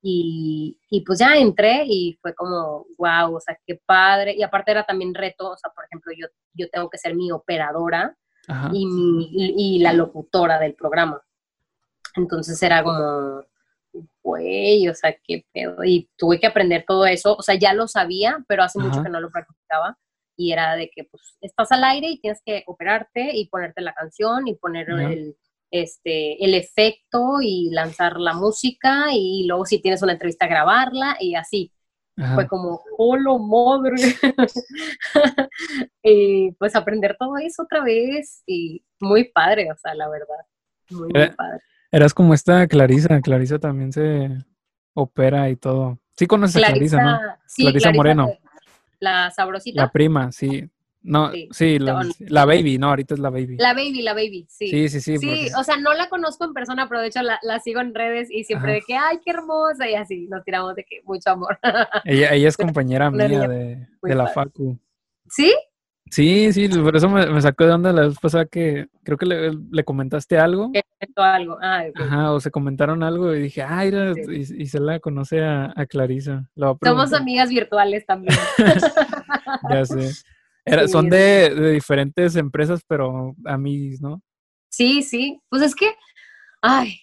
[0.01, 4.33] Y, y, pues ya entré y fue como, wow, o sea, qué padre.
[4.35, 7.31] Y aparte era también reto, o sea, por ejemplo, yo, yo tengo que ser mi
[7.31, 8.17] operadora
[8.73, 11.21] y, la locutora del programa.
[12.15, 13.43] Entonces era como,
[14.21, 15.83] güey, o sea, qué pedo.
[15.83, 19.09] Y tuve que aprender todo eso, o sea, ya lo sabía, pero hace mucho que
[19.09, 19.97] no lo practicaba.
[20.35, 23.93] Y era de que, pues, estás al aire y tienes que operarte y ponerte la
[23.93, 25.35] canción y poner el,
[25.71, 31.35] este, el efecto y lanzar la música y luego si tienes una entrevista grabarla y
[31.35, 31.71] así.
[32.16, 33.95] Fue como, ¡holo madre!
[36.03, 40.45] y pues aprender todo eso otra vez y muy padre, o sea, la verdad.
[40.89, 41.62] Muy, muy padre.
[41.91, 44.30] Eras como esta Clarisa, Clarisa también se
[44.93, 45.99] opera y todo.
[46.16, 47.20] Sí conoces a Clarisa, ¿no?
[47.55, 48.30] Clarisa, Moreno.
[48.99, 49.82] La sabrosita.
[49.82, 50.70] La prima, sí.
[51.03, 53.57] No, sí, la, baby, no, ahorita es la baby.
[53.57, 54.67] La baby, la baby, sí.
[54.67, 55.17] Sí, sí, sí.
[55.17, 58.29] Sí, o sea, no la conozco en persona, pero de hecho la, sigo en redes
[58.29, 61.57] y siempre de que, ay, qué hermosa, y así, nos tiramos de que mucho amor.
[62.05, 64.77] Ella, ella es compañera mía de, de la Facu.
[65.27, 65.53] ¿Sí?
[66.11, 69.83] Sí, sí, por eso me, sacó de onda la vez pasada que creo que le,
[69.85, 70.69] comentaste algo.
[71.15, 71.57] algo.
[71.61, 73.93] Ah, Ajá, o se comentaron algo y dije, ay,
[74.29, 76.49] y, se la conoce a, Clarisa.
[76.83, 78.35] Somos amigas virtuales también.
[79.69, 80.11] ya sé.
[80.88, 84.22] son de, diferentes empresas, pero a mí, ¿no?
[84.70, 85.41] Sí, sí.
[85.49, 85.95] Pues es que,
[86.62, 86.99] ay,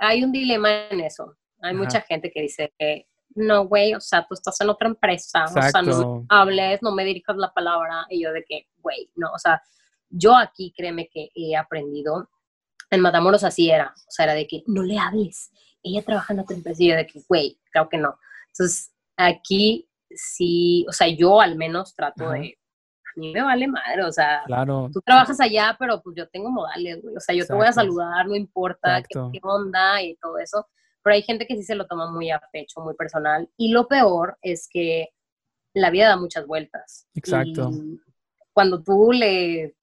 [0.00, 1.36] hay un dilema en eso.
[1.60, 5.44] Hay mucha gente que dice que no, güey, o sea, tú estás en otra empresa,
[5.44, 9.32] o sea, no hables, no me dirijas la palabra, y yo de que, güey, no,
[9.32, 9.62] o sea,
[10.10, 12.28] yo aquí créeme que he aprendido
[12.90, 15.50] en Matamoros así era, o sea, era de que no le hables,
[15.82, 18.18] ella trabaja en otra empresa y yo de que, güey, creo que no.
[18.48, 22.58] Entonces, aquí sí, o sea, yo al menos trato de,
[23.16, 24.90] a mí me vale madre, o sea, claro.
[24.92, 27.72] tú trabajas allá, pero pues yo tengo modales, güey, o sea, yo te voy a
[27.72, 30.66] saludar, no importa qué, qué, onda y todo eso,
[31.02, 33.86] pero hay gente que sí se lo toma muy a pecho, muy personal, y lo
[33.88, 35.08] peor es que
[35.74, 37.06] la vida da muchas vueltas.
[37.14, 37.70] Exacto.
[38.52, 39.74] cuando tú le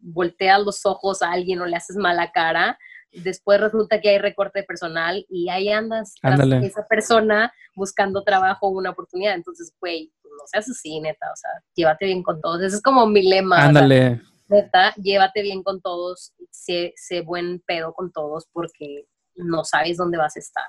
[0.00, 2.78] volteas los ojos a alguien o le haces mala cara,
[3.12, 8.70] después resulta que hay recorte personal y ahí andas tras esa persona buscando trabajo o
[8.70, 9.34] una oportunidad.
[9.34, 12.62] Entonces, güey, pues, no seas así, neta, o sea, llévate bien con todos.
[12.62, 13.64] Ese es como mi lema.
[13.64, 14.20] Ándale.
[14.48, 20.18] neta, llévate bien con todos, sé, sé, buen pedo con todos porque no sabes dónde
[20.18, 20.66] vas a estar.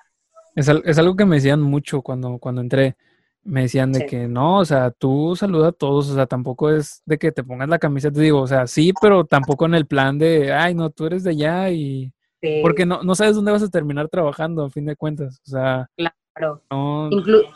[0.55, 2.95] Es, es algo que me decían mucho cuando, cuando entré
[3.43, 7.01] me decían de que no, o sea, tú saluda a todos, o sea, tampoco es
[7.05, 9.87] de que te pongas la camisa, te digo, o sea, sí, pero tampoco en el
[9.87, 12.13] plan de, ay, no, tú eres de allá y...
[12.61, 15.89] Porque no, no sabes dónde vas a terminar trabajando, a fin de cuentas, o sea...
[16.33, 16.63] Claro.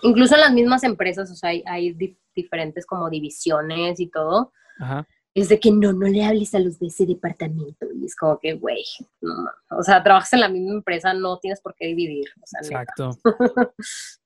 [0.03, 4.51] incluso en las mismas empresas, o sea, hay, hay diferentes como divisiones y todo.
[4.79, 5.07] Ajá.
[5.33, 7.87] Es de que no, no le hables a los de ese departamento.
[7.93, 8.83] Y es como que, güey,
[9.21, 9.33] no,
[9.71, 12.27] o sea, trabajas en la misma empresa, no tienes por qué dividir.
[12.41, 13.17] O sea, Exacto.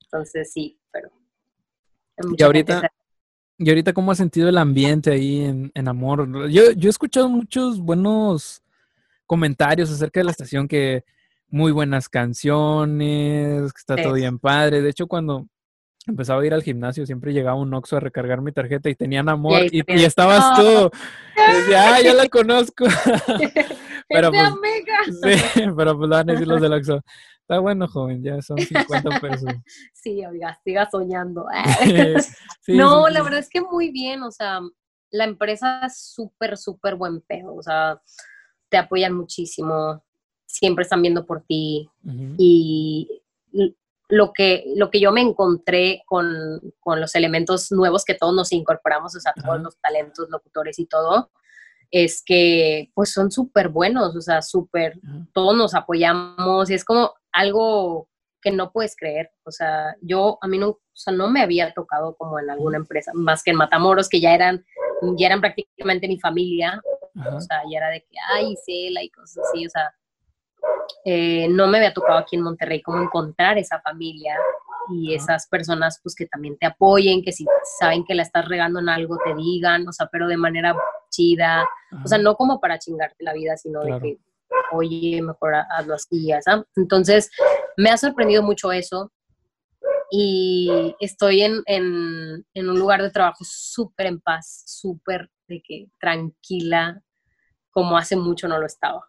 [0.02, 1.10] Entonces, sí, pero
[2.38, 2.92] y ahorita,
[3.58, 5.42] y ahorita, ¿cómo has sentido el ambiente ahí
[5.74, 6.50] en, Amor?
[6.50, 8.62] Yo, yo he escuchado muchos buenos
[9.30, 11.04] comentarios acerca de la estación que
[11.50, 14.82] muy buenas canciones, que está todo bien padre.
[14.82, 15.46] De hecho, cuando
[16.08, 19.30] empezaba a ir al gimnasio, siempre llegaba un Oxxo a recargar mi tarjeta y tenían
[19.30, 20.90] amor y, estabas tú.
[21.36, 22.86] decía, ah, ya la conozco.
[24.10, 24.50] pero, pues,
[25.22, 27.04] sí, pero pues van a decir los del Oxxo.
[27.42, 29.54] Está bueno, joven, ya son 50 pesos.
[29.94, 31.46] sí, oiga, siga soñando.
[32.68, 34.60] no, la verdad es que muy bien, o sea,
[35.12, 38.02] la empresa es súper, súper buen pedo, o sea,
[38.70, 40.04] te apoyan muchísimo,
[40.46, 41.90] siempre están viendo por ti.
[42.38, 43.22] Y
[44.10, 46.28] lo que, lo que yo me encontré con,
[46.80, 50.86] con, los elementos nuevos que todos nos incorporamos, o sea, todos los talentos, locutores y
[50.88, 51.32] todo,
[51.92, 55.00] es que pues son súper buenos, o sea, súper,
[55.34, 58.10] todos nos apoyamos y es como algo
[58.42, 61.74] que no puedes creer, o sea, yo a mí no, o sea, no me había
[61.74, 64.66] tocado como en alguna empresa, más que en Matamoros, que ya eran,
[65.18, 66.82] ya eran prácticamente mi familia,
[67.36, 69.94] o sea, ya era de que, ay, Cela y cosas así, o sea,
[71.06, 74.36] eh, no me había tocado aquí en Monterrey como encontrar esa familia
[74.92, 77.46] y esas personas pues que también te apoyen, que si
[77.80, 80.76] saben que la estás regando en algo te digan, o sea, pero de manera
[81.10, 81.68] chida,
[82.04, 84.18] o sea, no como para chingarte la vida, sino de que,
[84.72, 86.66] oye, mejor hazlo así, ¿sabes?
[86.76, 87.30] Entonces,
[87.78, 89.12] me ha sorprendido mucho eso
[90.12, 95.88] y estoy en, en, en un lugar de trabajo súper en paz, súper de que
[96.00, 97.02] tranquila,
[97.80, 99.08] como hace mucho no lo estaba.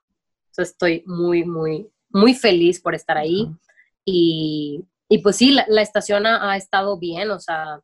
[0.50, 3.48] Entonces, estoy muy, muy, muy feliz por estar ahí.
[4.04, 7.80] Y y pues sí, la, estación ha, estado bien, o sea,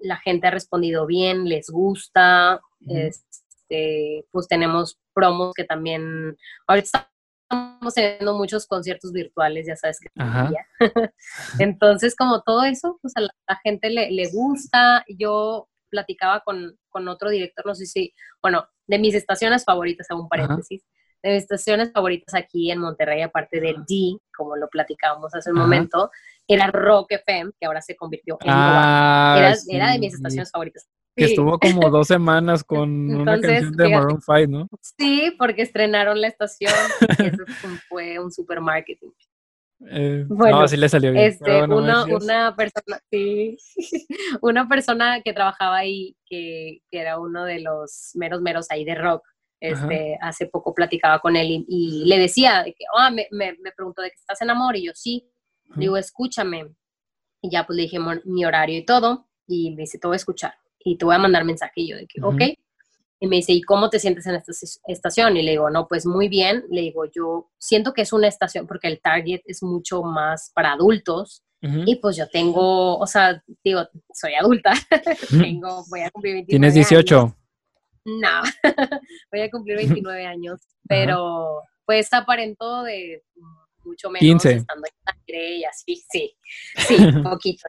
[0.00, 2.58] la gente ha respondido bien, les gusta,
[2.88, 7.10] este, pues tenemos promos que también, ahorita
[7.42, 10.08] estamos teniendo muchos conciertos virtuales, ya sabes que
[11.58, 15.04] Entonces, como todo eso, pues a la, gente le, le, gusta.
[15.06, 20.22] Yo platicaba con, con, otro director, no sé si, bueno, de mis estaciones favoritas, hago
[20.22, 20.84] un paréntesis,
[21.22, 25.58] de mis estaciones favoritas aquí en Monterrey, aparte de D, como lo platicábamos hace un
[25.58, 26.10] momento,
[26.48, 30.88] era Rock FM, que ahora se convirtió en ah, era, era, de mis estaciones favoritas.
[31.16, 34.68] Que estuvo como dos semanas con una canción de Maroon 5, ¿no?
[34.98, 36.72] Sí, porque estrenaron la estación
[37.18, 37.44] y eso
[37.88, 39.10] fue un super marketing.
[39.90, 41.24] Eh, bueno, no, así le salió bien.
[41.24, 43.56] Este, una, una, persona, sí,
[44.42, 48.94] una persona que trabajaba ahí, que, que, era uno de los meros meros ahí de
[48.94, 49.22] rock,
[49.60, 54.02] este, hace poco platicaba con él y, le decía que, oh, me, me, me, preguntó
[54.02, 55.30] de que estás en amor y yo sí,
[55.76, 56.74] digo, escúchame.
[57.40, 60.16] Y ya pues le dije mi horario y todo, y me dice, te voy a
[60.16, 61.72] escuchar y te voy a mandar mensaje.
[61.76, 62.42] Y yo de que, ok.
[63.20, 64.52] Y me dice, ¿y cómo te sientes en esta
[64.86, 65.36] estación?
[65.36, 66.64] Y le digo, no, pues muy bien.
[66.70, 70.72] Le digo, yo siento que es una estación porque el target es mucho más para
[70.72, 71.42] adultos.
[71.86, 74.74] Y pues yo tengo, o sea, digo, soy adulta.
[75.30, 77.36] tengo, voy a cumplir 29 ¿Tienes 18?
[78.04, 78.42] No,
[79.32, 80.60] voy a cumplir 29 años.
[80.86, 83.22] Pero pues aparento de
[83.84, 84.52] mucho menos 15.
[84.52, 86.36] estando en sangre y así, sí,
[86.76, 87.68] sí, poquito.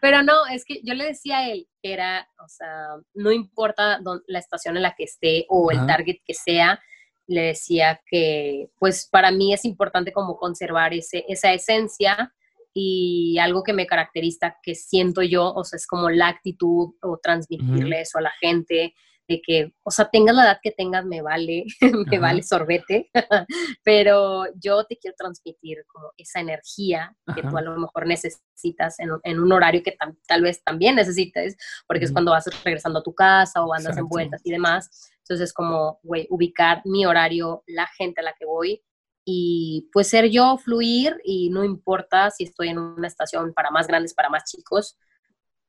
[0.00, 4.00] Pero no, es que yo le decía a él que era, o sea, no importa
[4.26, 6.80] la estación en la que esté o el target que sea,
[7.26, 12.32] le decía que pues para mí es importante como conservar ese, esa esencia
[12.72, 17.18] y algo que me caracteriza, que siento yo, o sea, es como la actitud o
[17.22, 18.94] transmitirle eso a la gente,
[19.28, 21.64] de que, o sea, tengas la edad que tengas, me vale,
[22.10, 23.10] me vale sorbete,
[23.84, 29.40] pero yo te quiero transmitir como esa energía que tú a lo mejor necesitas en,
[29.40, 29.96] un horario que
[30.26, 31.56] tal vez también necesites,
[31.86, 35.10] porque es cuando vas regresando a tu casa o andas en vueltas y demás.
[35.20, 38.82] Entonces, como, güey, ubicar mi horario, la gente a la que voy
[39.24, 43.88] y pues ser yo, fluir y no importa si estoy en una estación para más
[43.88, 44.96] grandes, para más chicos,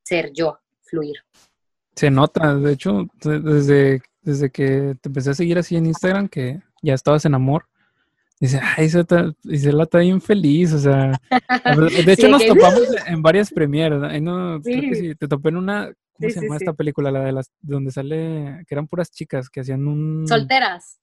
[0.04, 1.16] ser yo, fluir.
[1.98, 6.62] Se nota, de hecho, desde, desde que te empecé a seguir así en Instagram, que
[6.80, 7.66] ya estabas en amor,
[8.38, 13.98] dice, ay, Isela está bien feliz, o sea, de hecho nos topamos en varias premieres,
[14.22, 17.10] no, creo que sí, te topé en una, ¿cómo se llama esta película?
[17.10, 20.24] La de las, donde sale, que eran puras chicas que hacían un...
[20.28, 21.00] Solteras.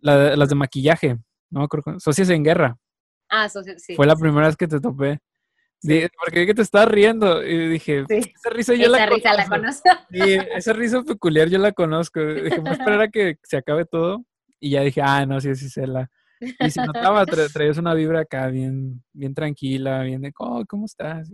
[0.00, 1.18] las de maquillaje,
[1.50, 2.78] no acuerdo, Socias en Guerra.
[3.28, 3.94] Ah, Socias, sí.
[3.96, 5.20] Fue la primera vez que te topé.
[5.80, 9.46] Dije, porque vi que te estabas riendo y dije, esa risa yo la, risa la
[9.46, 9.88] conozco.
[10.10, 12.20] Sí, esa risa peculiar yo la conozco.
[12.20, 14.24] Dije, voy a esperar a que se acabe todo.
[14.60, 16.10] Y ya dije, ah, no, sí, sí, se la.
[16.40, 21.28] Y se notaba, traías una vibra acá bien, bien tranquila, bien de, oh, ¿cómo estás?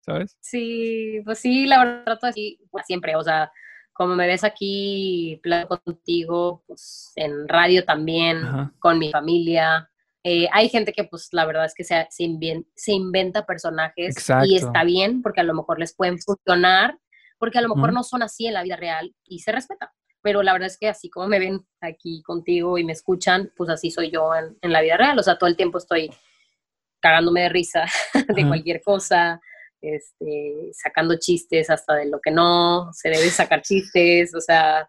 [0.00, 0.36] ¿Sabes?
[0.40, 3.50] Sí, pues sí, la verdad trato así siempre, o sea,
[3.92, 8.42] como me ves aquí, platico contigo, pues en radio también,
[8.78, 9.90] con mi familia,
[10.24, 14.14] eh, hay gente que, pues, la verdad es que se, se, inventa personajes
[14.44, 16.96] y está bien, porque a lo mejor les pueden funcionar,
[17.38, 19.92] porque a lo mejor no son así en la vida real y se respeta.
[20.22, 23.68] Pero la verdad es que así como me ven aquí contigo y me escuchan, pues
[23.68, 25.18] así soy yo en, la vida real.
[25.18, 26.08] O sea, todo el tiempo estoy
[27.00, 27.86] cagándome de risa
[28.28, 29.40] de cualquier cosa,
[29.80, 34.88] este, sacando chistes hasta de lo que no se debe sacar chistes, o sea,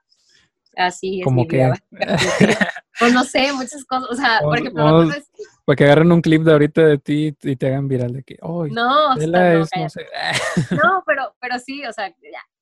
[0.77, 1.73] así es mi vida.
[2.99, 5.09] pues no sé, muchas cosas, o sea, por ejemplo,
[5.77, 8.67] que agarren un clip de ahorita de ti y te hagan viral de que, oh,
[8.67, 9.17] no, no,
[10.71, 12.13] no, pero, pero sí, o sea,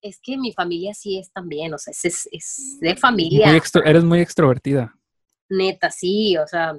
[0.02, 3.60] es que mi familia sí es también, o sea, es, es de familia.
[3.86, 4.96] eres muy extrovertida.
[5.50, 6.74] Neta, sí, o sea,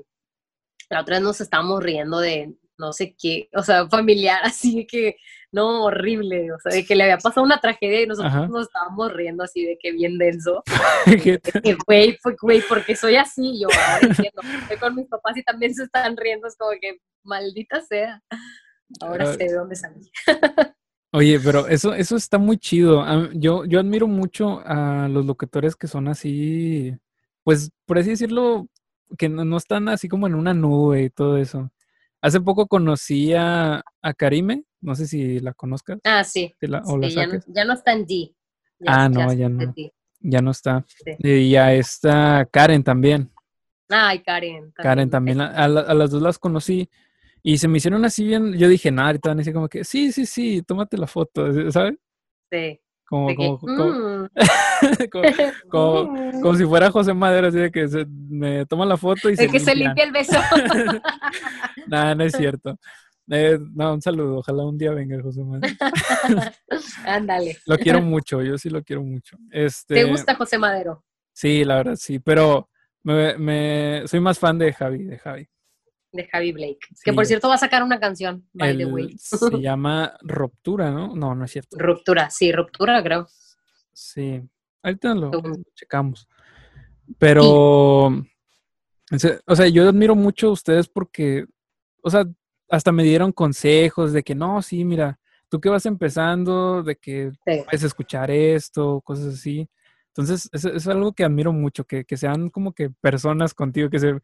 [0.89, 5.17] la otra vez nos estábamos riendo de no sé qué, o sea, familiar, así que
[5.53, 9.13] no, horrible, o sea, de que le había pasado una tragedia y nosotros nos estábamos
[9.13, 10.63] riendo así de que bien denso.
[11.63, 15.75] que, güey, güey, porque soy así, yo ahora entiendo, estoy con mis papás y también
[15.75, 18.23] se están riendo, es como que maldita sea.
[19.01, 20.11] Ahora sé de dónde salí.
[21.13, 23.05] Oye, pero eso, eso está muy chido.
[23.35, 26.97] Yo, yo admiro mucho a los locutores que son así,
[27.45, 28.69] pues, por así decirlo,
[29.19, 31.71] que no, no están así como en una nube y todo eso.
[32.23, 33.83] Hace poco conocí a,
[34.17, 35.99] Karime, no sé si la conozcas.
[36.05, 36.55] Ah, sí.
[36.61, 38.35] ya, no, está en D.
[38.87, 39.75] ah, no, ya no.
[40.21, 40.87] Ya no está.
[41.19, 43.33] Y a esta Karen también.
[43.89, 44.73] Ay, Karen.
[44.73, 45.41] Karen también.
[45.41, 46.89] A, las dos las conocí.
[47.43, 48.53] Y se me hicieron así bien.
[48.53, 51.73] Yo dije, nada, ahorita van a decir como que, sí, sí, sí, tómate la foto,
[51.73, 51.95] ¿sabes?
[52.53, 52.81] Sí.
[53.13, 53.29] Como,
[53.61, 54.29] mm.
[55.69, 59.37] como, como, si fuera José Madero, así de que se, me toma la foto y
[59.37, 60.33] de que se limpia el beso.
[61.89, 62.79] Nada, no es cierto.
[63.31, 64.39] Eh, no, un saludo.
[64.39, 65.75] Ojalá un día venga José Madero.
[67.05, 67.59] Ándale.
[67.67, 69.37] Lo quiero mucho, yo sí lo quiero mucho.
[69.51, 71.05] Este, ¿Te gusta José Madero?
[71.35, 72.71] Sí, la verdad, sí, pero
[73.03, 75.47] me, me, soy más fan de Javi, de Javi
[76.13, 76.81] de Javi Blake.
[77.03, 79.17] Que por cierto va a sacar una canción, by the way.
[79.19, 81.15] Se llama Ruptura, ¿no?
[81.15, 81.77] No, no es cierto.
[81.79, 83.27] Ruptura, sí, Ruptura, creo.
[83.93, 84.41] Sí,
[84.83, 85.31] ahorita lo,
[85.75, 86.29] checamos.
[87.19, 91.47] Pero, o sea, yo admiro mucho a ustedes porque,
[92.03, 92.25] o sea,
[92.69, 97.33] hasta me dieron consejos de que no, sí, mira, tú que vas empezando, de que
[97.45, 99.69] puedes escuchar esto, cosas así.
[100.09, 103.99] Entonces, es, es algo que admiro mucho, que, que, sean como que personas contigo, que
[103.99, 104.21] se,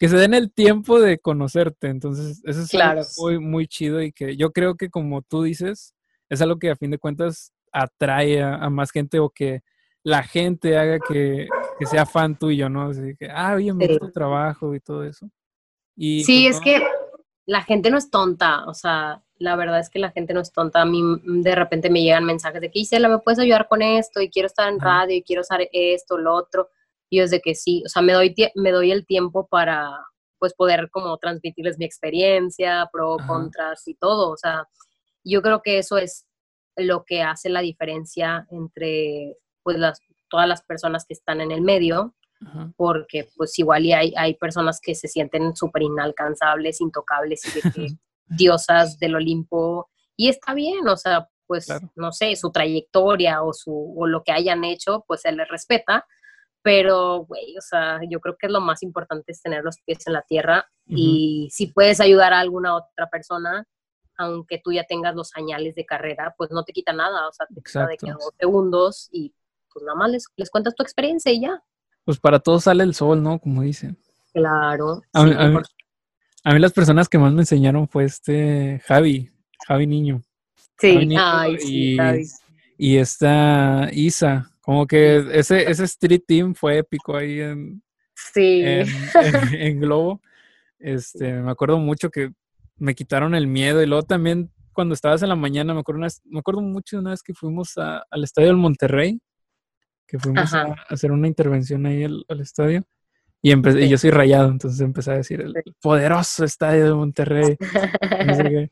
[0.00, 1.88] que se den el tiempo de conocerte.
[1.88, 5.94] Entonces, eso es algo muy, muy chido y que yo creo que como tú dices,
[6.30, 9.60] es algo que a fin de cuentas atrae a, más gente o que
[10.02, 11.46] la gente haga que,
[11.84, 12.88] sea fan tuyo, ¿no?
[12.88, 15.30] Así que, ah, oye, me gusta tu trabajo y todo eso.
[15.94, 16.82] Y, sí, pues, es que
[17.44, 20.50] la gente no es tonta, o sea, la verdad es que la gente no es
[20.50, 20.80] tonta.
[20.80, 24.22] A mí de repente me llegan mensajes de que, Isela, ¿me puedes ayudar con esto?
[24.22, 26.70] Y quiero estar en radio y quiero usar esto, lo otro.
[27.10, 29.90] Y es de que sí, o sea, me doy, me doy el tiempo para,
[30.38, 34.30] pues, poder como transmitirles mi experiencia, pro, contras y todo.
[34.30, 34.64] O sea,
[35.24, 36.26] yo creo que eso es
[36.76, 41.60] lo que hace la diferencia entre, pues, las, todas las personas que están en el
[41.60, 42.14] medio,
[42.76, 47.72] porque, pues, igual y hay, hay personas que se sienten súper inalcanzables, intocables y de
[47.72, 47.88] que
[48.26, 53.94] diosas del Olimpo, y está bien, o sea, pues, no sé, su trayectoria o, su,
[53.96, 56.06] o lo que hayan hecho, pues se les respeta,
[56.62, 60.12] pero, güey, o sea, yo creo que lo más importante es tener los pies en
[60.12, 63.66] la tierra y si puedes ayudar a alguna otra persona,
[64.18, 67.46] aunque tú ya tengas los señales de carrera, pues no te quita nada, o sea,
[67.46, 69.32] te quita de que dos segundos y
[69.72, 71.62] pues nada más les, les cuentas tu experiencia y ya.
[72.04, 73.38] Pues para todos sale el sol, ¿no?
[73.38, 73.96] Como dicen.
[74.32, 75.02] Claro.
[75.12, 79.30] A, mí, las personas que más me enseñaron fue este Javi,
[79.66, 80.22] Javi Niño.
[80.78, 82.26] Sí, Ay, sí, Javi.
[82.78, 84.50] y esta Isa.
[84.70, 87.82] Como que ese, ese street team fue épico ahí en,
[88.14, 88.62] sí.
[88.64, 90.22] en Globo.
[90.78, 92.30] Este, me acuerdo mucho que
[92.76, 96.38] me quitaron el miedo y luego también cuando estabas en la mañana, me acuerdo, me
[96.38, 99.20] acuerdo mucho de una vez que fuimos al estadio del Monterrey,
[100.06, 102.84] que fuimos a, hacer una intervención ahí al, estadio.
[103.42, 105.52] Y, y, yo soy rayado, entonces empecé a decir el,
[105.82, 107.56] poderoso estadio de Monterrey.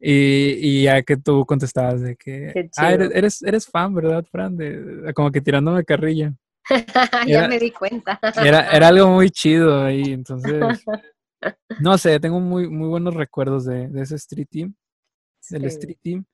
[0.00, 4.56] y, ya que tú contestabas de que, ah, eres, eres, fan, ¿verdad, Fran?
[4.56, 6.34] De, como que tirándome carrilla.
[7.26, 8.18] ya me di cuenta.
[8.42, 10.84] era, era algo muy chido ahí, entonces
[11.80, 14.74] no sé, tengo muy, muy buenos recuerdos de, ese Street Team,
[15.48, 16.24] del Street Team.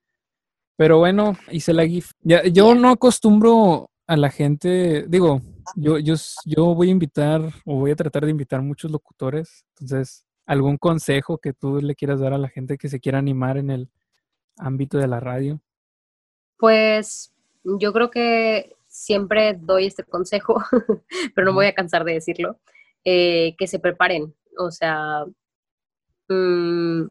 [0.77, 2.11] Pero bueno, hice la GIF.
[2.21, 5.41] Ya, yo no acostumbro a la gente, digo,
[5.75, 6.15] yo, yo,
[6.45, 9.65] yo voy a invitar o voy a tratar de invitar muchos locutores.
[9.75, 13.59] Entonces, ¿algún consejo que tú le quieras dar a la gente que se quiera animar
[13.59, 13.91] en el
[14.57, 15.61] ámbito de la radio?
[16.59, 17.33] Pues
[17.65, 20.63] yo creo que siempre doy este consejo,
[21.35, 22.59] pero no voy a cansar de decirlo,
[23.05, 25.25] eh, que se preparen, o sea,
[26.29, 27.07] mm,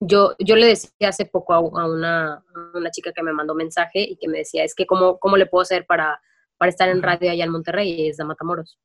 [0.00, 2.44] yo, yo le decía hace poco a, una,
[2.74, 5.46] una, chica que me mandó mensaje y que me decía, es que cómo, cómo le
[5.46, 6.20] puedo hacer para,
[6.56, 8.78] para estar en radio allá en Monterrey, es de Matamoros.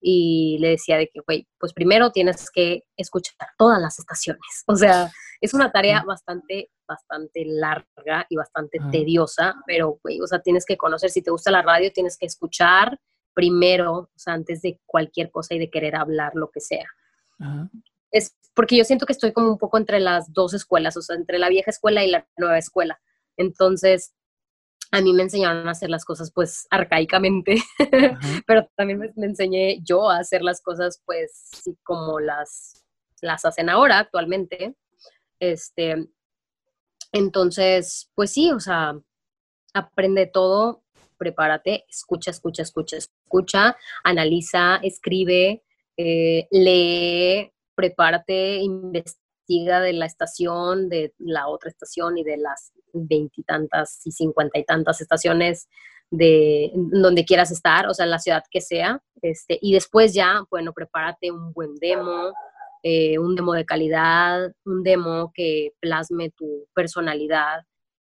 [0.00, 4.40] Y le decía de que, güey, pues primero tienes que escuchar todas las estaciones.
[4.66, 10.40] O sea, es una tarea bastante, bastante larga y bastante tediosa, pero, güey, o sea,
[10.40, 12.98] tienes que conocer, si te gusta la radio, tienes que escuchar
[13.34, 16.86] primero, o sea, antes de cualquier cosa y de querer hablar lo que sea.
[18.10, 21.16] Es porque yo siento que estoy como un poco entre las dos escuelas, o sea,
[21.16, 23.00] entre la vieja escuela y la nueva escuela.
[23.36, 24.12] Entonces,
[24.92, 27.62] a mí me enseñaron a hacer las cosas pues arcaicamente,
[28.46, 32.84] pero también me, enseñé yo a hacer las cosas pues como las,
[33.20, 34.74] las hacen ahora actualmente.
[35.38, 36.08] Este,
[37.12, 38.98] entonces, pues sí, o sea,
[39.74, 40.82] aprende todo,
[41.16, 45.62] prepárate, escucha, escucha, escucha, escucha, analiza, escribe,
[45.96, 49.20] eh, lee, prepárate, investiga
[49.58, 55.00] de la estación, de la otra estación y de las veintitantas y cincuenta y tantas
[55.00, 55.68] estaciones
[56.10, 60.44] de donde quieras estar, o sea, en la ciudad que sea, este, y después ya,
[60.50, 62.32] bueno, prepárate un buen demo,
[62.82, 67.62] eh, un demo de calidad, un demo que plasme tu personalidad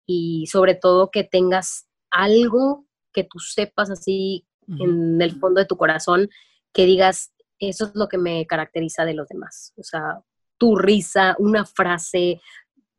[0.06, 5.78] y sobre todo que tengas algo que tú sepas así en el fondo de tu
[5.78, 6.30] corazón,
[6.74, 9.74] que digas, eso es lo que me caracteriza de los demás.
[9.78, 10.22] O sea,
[10.58, 12.40] tu risa, una frase,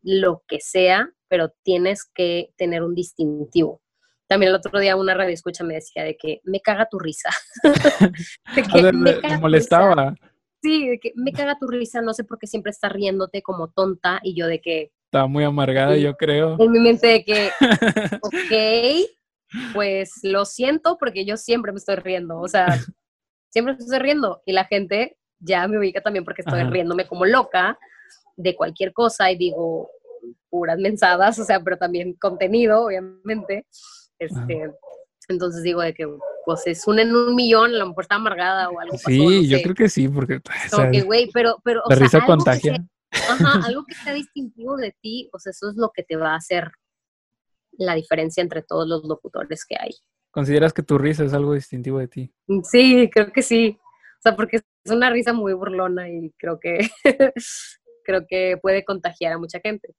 [0.03, 3.81] lo que sea, pero tienes que tener un distintivo.
[4.29, 7.31] También el otro día una radio escucha me decía de que me caga tu risa.
[8.57, 10.15] de que me, molestaba.
[10.63, 13.69] Sí, de que me caga tu risa, no sé por qué siempre estás riéndote como
[13.69, 14.93] tonta y yo de que...
[15.07, 16.57] Estaba muy amargada, yo creo.
[16.59, 17.51] En mi mente de que,
[18.23, 22.41] ok, pues lo siento porque yo siempre me estoy riendo.
[22.41, 22.67] O sea,
[23.51, 27.79] siempre estoy riendo y la gente ya me ubica también porque estoy riéndome como loca
[28.37, 29.91] de cualquier cosa y digo
[30.49, 33.67] puras mensadas, o sea, pero también contenido, obviamente.
[34.19, 34.71] Este,
[35.29, 36.07] entonces digo de que
[36.45, 38.99] pues es un en un millón, a lo mejor está amargada o algo.
[38.99, 40.41] Sí, yo creo que sí, porque...
[41.05, 42.85] güey, pero, pero, la risa contagia.
[43.11, 46.33] ajá, algo que sea distintivo de ti, o sea, eso es lo que te va
[46.33, 46.71] a hacer
[47.73, 49.91] la diferencia entre todos los locutores que hay.
[50.31, 52.33] ¿Consideras que tu risa es algo distintivo de ti?
[52.65, 53.79] Sí, creo que sí.
[54.25, 56.79] O sea, porque es una risa muy burlona y creo que
[58.05, 59.95] creo que puede contagiar a mucha gente.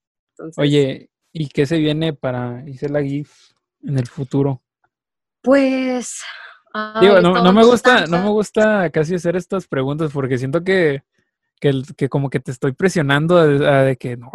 [0.56, 3.32] Oye, ¿y qué se viene para la GIF
[3.84, 4.62] en el futuro?
[5.42, 6.22] Pues
[7.00, 11.04] Digo, no, me gusta, no me gusta casi hacer estas preguntas porque siento que,
[11.58, 14.30] que, como que te estoy presionando de, que no,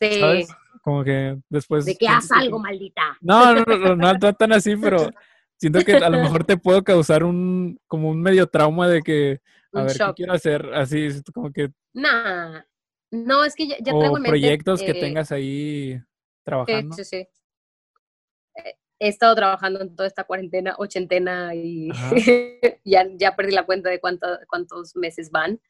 [0.00, 0.46] sí.
[0.82, 1.84] Como que después...
[1.84, 3.16] De que haz algo, maldita.
[3.20, 4.96] No, no, no, no, no, tan así, pero
[5.58, 9.40] siento que a lo mejor te puedo causar un, como un medio trauma de que,
[9.72, 10.70] a ver, ¿qué quiero hacer?
[10.74, 11.70] Así, como que...
[11.92, 12.62] Nah,
[13.10, 16.00] no, es que ya, ya traigo en mente, proyectos que tengas ahí
[16.44, 16.94] trabajando.
[16.96, 21.88] Sí, sí, eh, He estado trabajando en toda esta cuarentena, ochentena, y
[22.84, 25.60] ya, ya perdí la cuenta de cuántos meses van.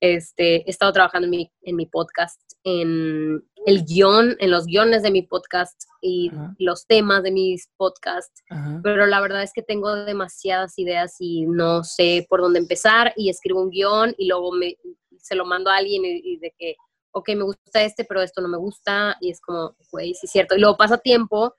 [0.00, 5.02] Este, he estado trabajando en mi, en mi podcast, en el guion, en los guiones
[5.02, 8.44] de mi podcast y los temas de mis podcasts,
[8.84, 13.28] pero la verdad es que tengo demasiadas ideas y no sé por dónde empezar y
[13.28, 14.76] escribo un guion y luego me,
[15.18, 16.76] se lo mando a alguien y, de que,
[17.10, 20.30] ok, me gusta este, pero esto no me gusta y es como, güey, sí es
[20.30, 20.54] cierto.
[20.54, 21.52] Y luego pasa tiempo,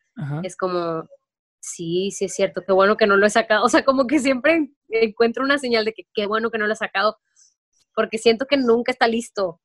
[0.43, 1.03] es como,
[1.59, 3.63] Sí, sí es cierto, qué bueno que no lo he sacado.
[3.65, 6.73] O sea, como que siempre encuentro una señal de que qué bueno que no lo
[6.73, 7.17] he sacado,
[7.93, 9.59] porque siento que nunca está listo.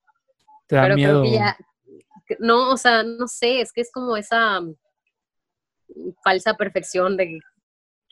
[0.66, 1.22] Te da miedo.
[2.39, 4.74] No, o sea, no sé, es que es como esa mm,
[6.24, 7.41] falsa perfección de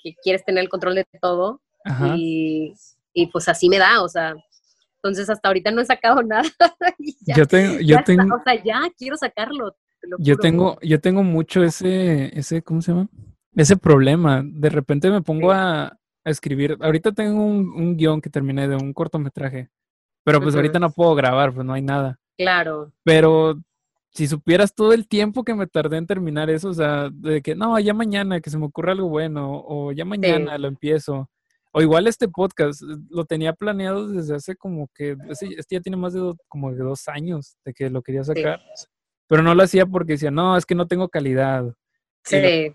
[0.03, 1.61] que quieres tener el control de todo
[2.15, 2.75] y,
[3.15, 4.35] y, pues así me da, o sea,
[4.97, 6.49] entonces hasta ahorita no he sacado nada.
[7.27, 9.75] yo tengo, yo tengo, o sea, ya quiero sacarlo.
[10.19, 13.09] yo tengo, yo tengo mucho ese, ese, ¿cómo se llama?
[13.57, 14.43] ese problema.
[14.45, 16.77] De repente me pongo a, escribir.
[16.81, 19.71] Ahorita tengo un, guion que terminé de un cortometraje,
[20.23, 22.21] pero pues ahorita no puedo grabar, pues no hay nada.
[22.37, 22.93] Claro.
[23.05, 23.59] Pero
[24.13, 27.55] si supieras todo el tiempo que me tardé en terminar eso, o sea, de que
[27.55, 31.31] no, ya mañana que se me ocurra algo bueno, o ya mañana lo empiezo.
[31.73, 36.13] O igual este podcast, lo tenía planeado desde hace como que, este ya tiene más
[36.13, 38.61] de como de dos años de que lo quería sacar,
[39.29, 41.73] pero no lo hacía porque decía, no, es que no tengo calidad.
[42.25, 42.73] Sí.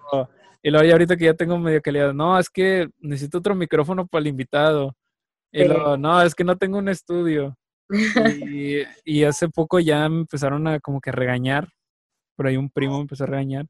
[0.64, 4.08] Y luego ya ahorita que ya tengo medio calidad, no, es que necesito otro micrófono
[4.08, 4.96] para el invitado.
[5.52, 7.58] Y luego, no, es que no tengo un estudio.
[9.06, 11.70] Y, hace poco ya me empezaron a como que regañar.
[12.36, 13.68] Por ahí un primo me empezó a regañar.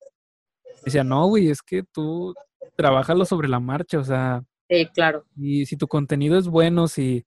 [0.84, 2.34] Decía, no, güey, es que tú
[2.76, 4.44] trabajalo sobre la marcha, o sea.
[4.70, 5.26] Sí, claro.
[5.36, 7.26] Y si tu contenido es bueno, si,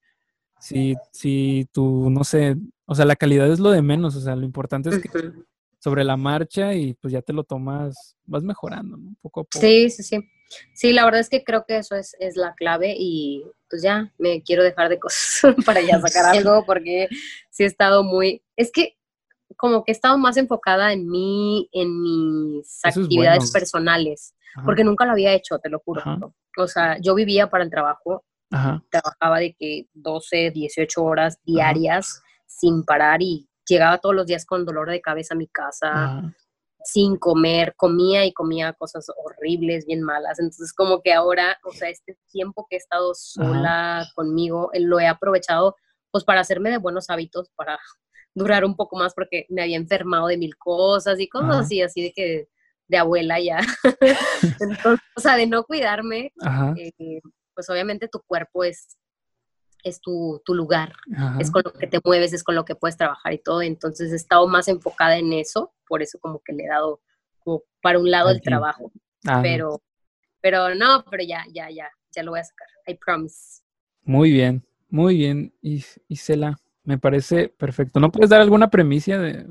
[0.59, 4.35] si, si tu, no sé, o sea, la calidad es lo de menos, o sea,
[4.35, 5.09] lo importante es que
[5.79, 9.15] sobre la marcha y pues ya te lo tomas, vas mejorando, ¿no?
[9.21, 9.61] Poco a poco.
[9.61, 10.19] Sí, sí, sí.
[10.75, 14.13] Sí, la verdad es que creo que eso es, es la clave y pues ya
[14.19, 17.09] me quiero dejar de cosas para ya sacar algo porque
[17.51, 18.97] sí he estado muy, es que
[19.57, 24.35] como que he estado más enfocada en mí, en mis actividades personales,
[24.65, 26.03] porque nunca lo había hecho, te lo juro.
[26.57, 32.85] O sea, yo vivía para el trabajo, trabajaba de que 12, 18 horas diarias sin
[32.85, 36.35] parar y llegaba todos los días con dolor de cabeza a mi casa,
[36.85, 40.39] sin comer, comía y comía cosas horribles, bien malas.
[40.39, 45.01] Entonces, como que ahora, o sea, este tiempo que he estado sola conmigo, eh, lo
[45.01, 45.77] he aprovechado
[46.11, 47.79] pues para hacerme de buenos hábitos, para
[48.35, 52.03] durar un poco más porque me había enfermado de mil cosas y cosas así, así
[52.03, 52.49] de que
[52.89, 53.59] de abuela ya.
[54.61, 56.33] Entonces, o sea, de no cuidarme,
[56.77, 57.21] eh,
[57.55, 58.97] pues obviamente tu cuerpo es
[59.85, 60.93] es tu, lugar,
[61.39, 63.63] es con lo que te mueves, es con lo que puedes trabajar y todo.
[63.63, 67.01] Entonces he estado más enfocada en eso, por eso como que le he dado
[67.41, 68.93] como para un lado el trabajo.
[69.43, 69.83] Pero,
[70.41, 72.69] pero no, pero ya, ya, ya, ya lo voy a sacar.
[72.87, 73.63] I promise.
[74.05, 75.55] Muy bien, muy bien,
[76.09, 76.59] Isela.
[76.85, 78.01] Me parece perfecto.
[78.01, 79.45] ¿No puedes dar alguna premicia de,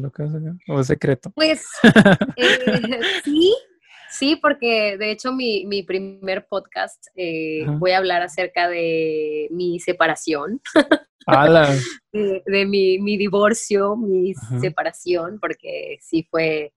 [0.00, 0.54] lo que vas a hacer?
[0.66, 1.30] ¿O es secreto?
[1.30, 1.64] Pues
[2.36, 3.54] eh, sí,
[4.10, 9.78] Sí, porque de hecho mi, mi primer podcast eh, voy a hablar acerca de mi
[9.78, 10.60] separación.
[12.12, 16.72] de, mi, mi, divorcio, mi separación, porque sí fue,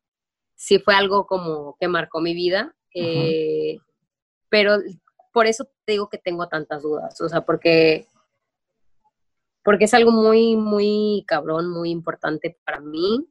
[0.55, 2.75] sí fue algo como que marcó mi vida.
[2.93, 3.77] Eh,
[4.49, 4.77] pero
[5.31, 8.05] por eso te digo que tengo tantas dudas, o sea, porque
[9.63, 13.25] porque es algo muy, muy cabrón, muy importante para mí.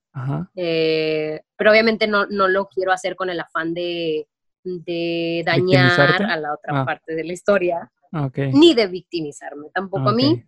[0.56, 4.28] Eh, pero obviamente no, no, lo quiero hacer con el afán de,
[4.64, 6.84] de dañar a la otra ah.
[6.84, 7.90] parte de la historia,
[8.36, 10.42] ni de victimizarme tampoco a mí.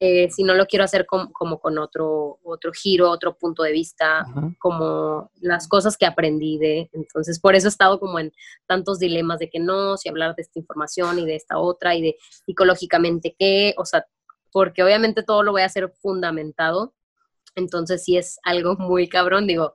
[0.00, 4.26] Eh, si no lo quiero hacer como con otro, otro giro, otro punto de vista,
[4.58, 6.90] como las cosas que aprendí de.
[6.92, 8.32] Entonces, por eso he estado como en
[8.66, 12.02] tantos dilemas de que no, si hablar de esta información y de esta otra y
[12.02, 14.04] de psicológicamente qué, o sea,
[14.54, 16.94] porque obviamente todo lo voy a hacer fundamentado.
[17.56, 19.74] Entonces sí es algo muy cabrón, digo,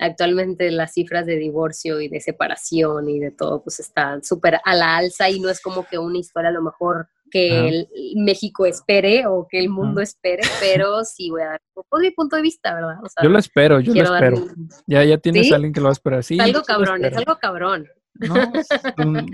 [0.00, 4.74] actualmente las cifras de divorcio y de separación y de todo pues están súper a
[4.74, 8.66] la alza y no es como que una historia a lo mejor que el México
[8.66, 12.42] espere o que el mundo espere, pero sí voy a dar poco mi punto de
[12.42, 12.96] vista, ¿verdad?
[13.22, 14.44] yo lo espero, yo lo espero.
[14.88, 16.24] Ya, ya tienes a alguien que lo va a esperar.
[16.24, 17.88] Sí, es algo cabrón, es algo cabrón.
[18.20, 18.52] No,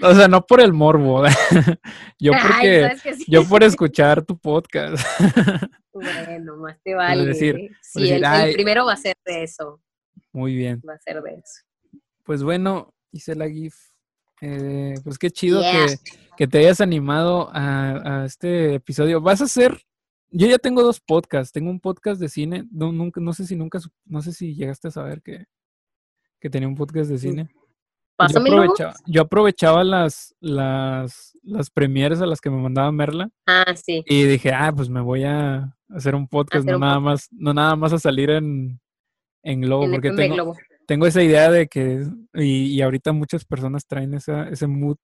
[0.03, 1.25] o sea, no por el morbo.
[2.19, 5.05] yo porque, yo por escuchar tu podcast.
[5.97, 7.25] Bueno, más te vale.
[7.25, 8.23] Decir, sí, el,
[8.53, 9.81] primero va a ser de eso.
[10.33, 10.83] Muy bien.
[10.87, 11.63] Va a ser de eso.
[12.25, 13.75] Pues bueno, hice la GIF.
[14.43, 15.63] Eh, pues qué chido
[16.37, 19.23] que, te hayas animado a, este episodio.
[19.23, 19.81] Vas a hacer,
[20.31, 21.53] yo ya tengo dos podcasts.
[21.53, 22.67] Tengo un podcast de cine.
[22.71, 25.47] No, nunca, no sé si nunca, no sé si llegaste a saber que,
[26.39, 27.49] que tenía un podcast de cine.
[28.19, 33.29] Yo aprovechaba, yo aprovechaba, las, las, las premieres a las que me mandaba Merla.
[33.47, 34.03] Ah, sí.
[34.07, 37.77] Y dije, ah, pues me voy a hacer un podcast, no nada más, no nada
[37.77, 38.81] más a salir en,
[39.43, 40.57] en Globo, porque tengo,
[40.87, 44.97] tengo esa idea de que, y, ahorita muchas personas traen esa, ese mood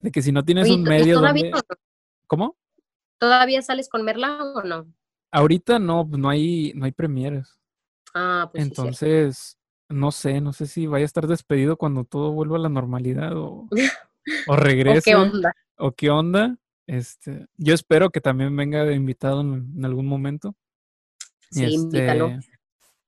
[0.00, 1.52] de que si no tienes un medio donde...
[2.26, 2.56] ¿Cómo?
[3.18, 4.86] ¿Todavía sales con Merla o no?
[5.32, 7.58] Ahorita no, pues no hay, no hay premieres.
[8.14, 9.57] Ah, pues Entonces,
[9.88, 13.36] no sé, no sé si vaya a estar despedido cuando todo vuelva a la normalidad
[13.36, 13.68] o,
[14.46, 15.14] o regrese.
[15.14, 15.52] ¿O qué onda?
[15.76, 16.56] O qué onda.
[16.86, 20.54] Este, yo espero que también venga de invitado en, algún momento.
[21.50, 22.28] Sí, invítalo.
[22.28, 22.58] Este,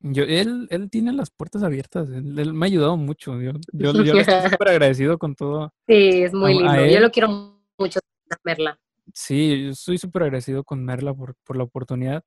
[0.01, 3.41] yo, él, él tiene las puertas abiertas, él, me ha ayudado mucho.
[3.41, 5.73] Yo, yo, yo le estoy súper agradecido con todo.
[5.87, 6.87] Sí, es muy lindo.
[6.87, 8.01] Yo lo quiero mucho,
[8.45, 8.79] Merla.
[9.13, 12.23] Sí, yo estoy súper agradecido con Merla por, por la oportunidad.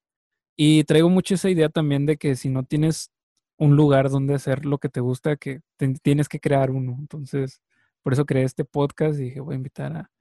[0.55, 3.11] Y traigo mucho esa idea también de que si no tienes
[3.57, 5.61] un lugar donde hacer lo que te gusta, que
[6.01, 6.95] tienes que crear uno.
[6.99, 7.61] Entonces,
[8.01, 10.11] por eso creé este podcast y dije, voy a invitar a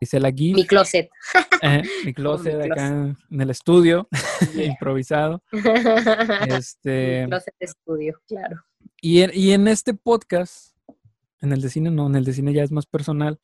[0.00, 0.54] Gisela Gui.
[0.54, 1.08] Mi closet.
[2.04, 4.08] mi closet acá en el estudio,
[4.54, 5.42] improvisado.
[6.46, 8.64] Este, mi closet de estudio, claro.
[9.00, 10.76] Y en, y en este podcast,
[11.40, 13.40] en el de cine no, en el de cine ya es más personal,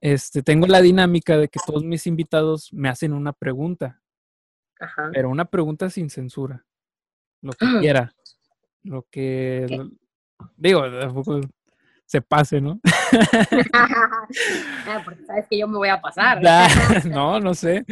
[0.00, 4.02] este, tengo la dinámica de que todos mis invitados me hacen una pregunta.
[4.80, 5.10] Ajá.
[5.12, 6.66] Pero una pregunta sin censura.
[7.40, 8.12] Lo que quiera.
[8.84, 9.66] Lo que.
[10.56, 10.82] digo,
[12.12, 12.78] se pase, ¿no?
[13.72, 16.42] ah, porque sabes que yo me voy a pasar.
[17.10, 17.86] no, no sé.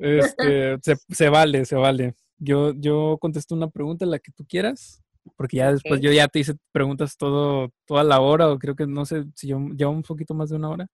[0.00, 0.78] Este,
[1.10, 2.16] se, vale, se vale.
[2.38, 5.00] Yo, yo contesto una pregunta, la que tú quieras,
[5.36, 8.86] porque ya después yo ya te hice preguntas todo, toda la hora, o creo que
[8.86, 10.86] no sé si yo llevo un poquito más de una hora,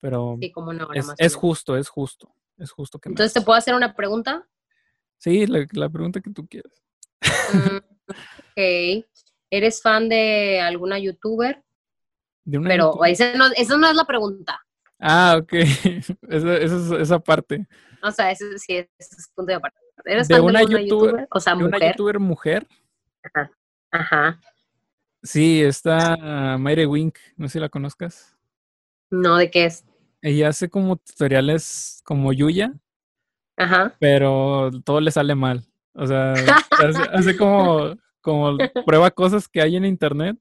[0.00, 3.42] pero sí, como una hora es, es justo, es justo, es justo que Entonces, ¿te
[3.42, 4.48] puedo hacer una pregunta?
[5.18, 6.72] Sí, la, la pregunta que tú quieras.
[7.52, 9.04] Mm, ok.
[9.50, 11.62] ¿Eres fan de alguna youtuber?
[12.44, 14.60] ¿De una Pero Esa, no, no es la pregunta.
[14.98, 15.52] Ah, ok.
[16.28, 17.66] esa, esa, esa parte.
[18.02, 19.78] O sea, ese sí es, es punto de aparte.
[20.04, 21.76] ¿Eres fan de una, youtuber, O sea, ¿de mujer.
[21.76, 22.66] una youtuber mujer?
[23.22, 23.50] Ajá.
[23.90, 24.40] Ajá.
[25.22, 27.18] Sí, está Mayre Wink.
[27.36, 28.36] No sé si la conozcas.
[29.10, 29.84] No, ¿de qué es?
[30.22, 32.72] Ella hace como tutoriales como Yuya.
[33.56, 33.96] Ajá.
[33.98, 35.64] Pero todo le sale mal.
[36.00, 36.32] O sea,
[37.12, 38.56] hace, como, como
[38.86, 40.38] prueba cosas que hay en internet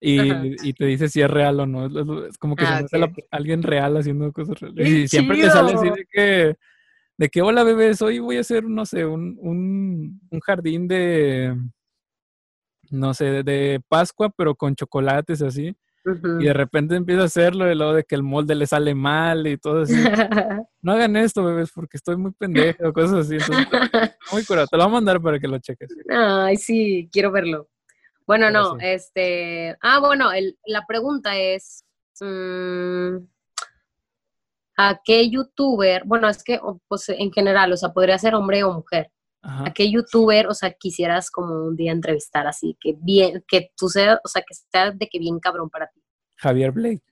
[0.00, 2.26] y, te dice si es real o no.
[2.26, 4.88] Es, como que se ah, sale alguien real haciendo cosas reales.
[4.88, 6.56] Y siempre te sale así de que,
[7.18, 11.56] de que, hola bebés, hoy voy a hacer, no sé, un, un, un jardín de,
[12.90, 15.76] no sé, de Pascua, pero con chocolates así.
[16.40, 19.46] Y de repente empieza a hacerlo y luego de que el molde le sale mal
[19.46, 19.94] y todo así.
[20.82, 23.38] no hagan esto, bebés, porque estoy muy pendejo, cosas así.
[24.32, 24.68] muy curado.
[24.68, 25.88] Te lo voy a mandar para que lo cheques.
[26.08, 27.68] Ay, sí, quiero verlo.
[28.26, 29.76] Bueno, no, este...
[29.80, 30.30] Ah, bueno,
[30.66, 31.84] la pregunta es...
[32.20, 33.16] Mm,
[34.78, 36.02] ¿A qué youtuber?
[36.04, 39.10] Bueno, es que pues, en general, o sea, podría ser hombre o mujer.
[39.48, 43.88] ¿A qué youtuber, o sea, quisieras como un día entrevistar así, que bien, que tú
[43.88, 46.02] seas, o sea, que sea de que bien cabrón para ti?
[46.36, 47.04] Javier Blake.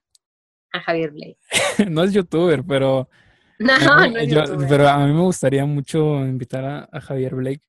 [0.73, 1.37] A Javier Blake.
[1.89, 3.09] no es youtuber, pero...
[3.57, 4.67] No, no es youtuber.
[4.67, 7.61] Pero a mí me gustaría mucho invitar a, Javier Blake.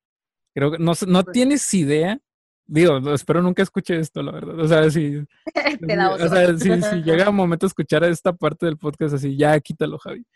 [0.52, 2.18] Creo que no, no pues tienes idea.
[2.66, 4.58] Digo, espero nunca escuche esto, la verdad.
[4.58, 5.18] O sea, si,
[6.10, 9.60] o sea, si, si llega un momento a escuchar esta parte del podcast así, ya
[9.60, 10.26] quítalo, Javi.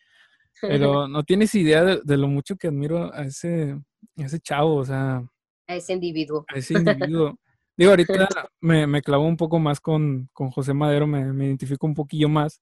[0.60, 3.78] Pero no tienes idea de, lo mucho que admiro a ese,
[4.26, 5.22] ese chavo, o sea.
[5.66, 6.44] A ese individuo.
[6.48, 7.36] A ese individuo.
[7.76, 8.12] Digo, ahorita
[8.60, 12.28] me, me clavo un poco más con, con José Madero, me, me, identifico un poquillo
[12.28, 12.60] más,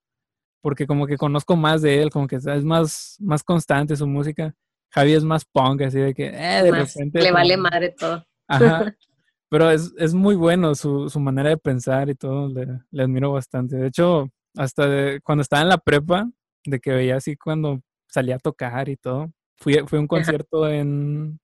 [0.60, 4.54] porque como que conozco más de él, como que es más, más constante su música.
[4.90, 7.20] Javi es más punk, así de que, eh, de repente.
[7.20, 8.24] Le vale madre todo.
[8.46, 8.94] Ajá.
[9.50, 13.32] Pero es, es muy bueno su, su, manera de pensar y todo, le, le admiro
[13.32, 13.76] bastante.
[13.76, 16.28] De hecho, hasta cuando estaba en la prepa,
[16.64, 19.32] de que veía así cuando salía a tocar y todo.
[19.56, 21.40] Fui, fue un concierto en...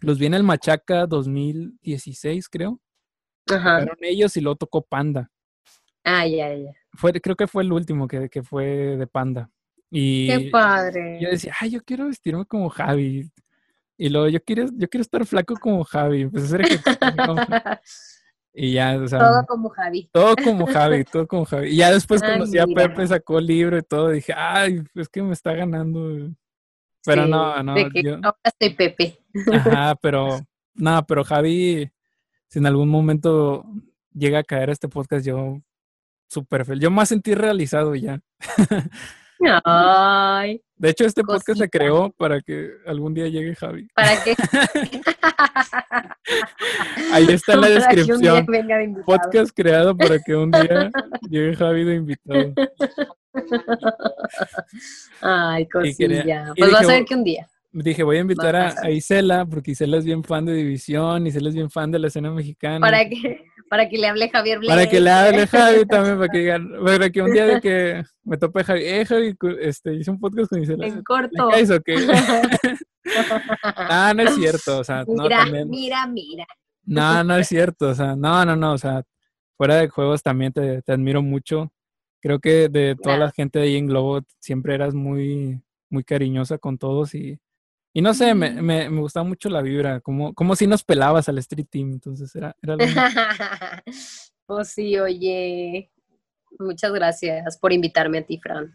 [0.00, 2.80] Los vi en el Machaca 2016, creo.
[3.50, 3.78] Ajá.
[3.78, 5.30] Fueron ellos y luego tocó Panda.
[6.04, 6.72] Ah, ya, ya.
[6.94, 8.64] Fue, creo que fue el último que, que fue
[8.96, 9.50] de Panda.
[9.90, 11.18] Y Qué padre.
[11.20, 13.30] Yo decía, ay, yo quiero vestirme como Javi.
[13.96, 16.26] Y luego yo quiero, yo quiero estar flaco como Javi.
[16.26, 16.62] Pues hacer
[18.52, 19.18] Y ya, o sea.
[19.18, 20.08] Todo como Javi.
[20.12, 21.68] Todo como Javi, todo como Javi.
[21.70, 24.10] Y ya después conocí a Pepe, sacó el libro y todo.
[24.10, 26.30] Dije, ay, es que me está ganando.
[27.04, 27.74] Pero no, no.
[27.74, 28.14] De que yo...
[28.16, 29.18] ahora estoy Pepe.
[29.52, 30.40] Ajá, pero,
[30.74, 31.90] nada, pero Javi,
[32.48, 33.64] si en algún momento
[34.12, 35.60] llega a caer este podcast, yo
[36.28, 36.82] súper feliz.
[36.82, 38.20] Yo más sentí realizado ya.
[39.64, 40.62] Ay.
[40.76, 43.88] De hecho, este podcast se creó para que algún día llegue Javi.
[43.94, 44.34] ¿Para qué?
[47.12, 48.46] Ahí está en la descripción.
[49.04, 50.90] podcast creado para que un día
[51.28, 52.52] llegue Javi de invitado.
[55.20, 56.52] Ay, cosilla.
[56.56, 57.48] pues vas a ver que un día.
[57.72, 61.54] Dije, voy a invitar a, Isela, porque Isela es bien fan de División, Isela es
[61.54, 62.80] bien fan de la escena mexicana.
[62.80, 63.44] ¿Para qué?
[63.70, 64.68] Para que le hable Javier Blake.
[64.68, 68.02] Para que le hable Javi también, para que digan, para que un día de que
[68.24, 70.88] me tope Javi, eh Javi, este, hice un podcast con Isela.
[70.88, 71.50] En corto.
[71.54, 71.94] ¿Qué o qué?
[73.62, 76.46] ah, no es cierto, o sea, mira, no, Mira, mira,
[76.84, 79.04] No, no es cierto, o sea, no, no, no, o sea,
[79.56, 81.72] fuera de juegos también te, admiro mucho.
[82.20, 86.58] Creo que de toda la gente de ahí en Globo siempre eras muy, muy cariñosa
[86.58, 87.38] con todos y,
[87.92, 91.28] y no sé, me, me, me gustaba mucho la vibra, como, como si nos pelabas
[91.28, 92.84] al Street Team, entonces era, era lo
[94.46, 95.90] Pues sí, oye,
[96.58, 98.74] muchas gracias por invitarme a ti, Fran.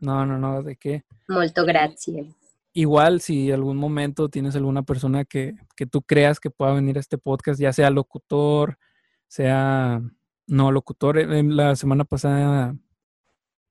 [0.00, 1.04] No, no, no, ¿de qué?
[1.28, 2.26] Molto gracias.
[2.72, 7.00] Igual, si algún momento tienes alguna persona que, que tú creas que pueda venir a
[7.00, 8.78] este podcast, ya sea locutor,
[9.26, 10.00] sea
[10.46, 12.76] no locutor, eh, la semana pasada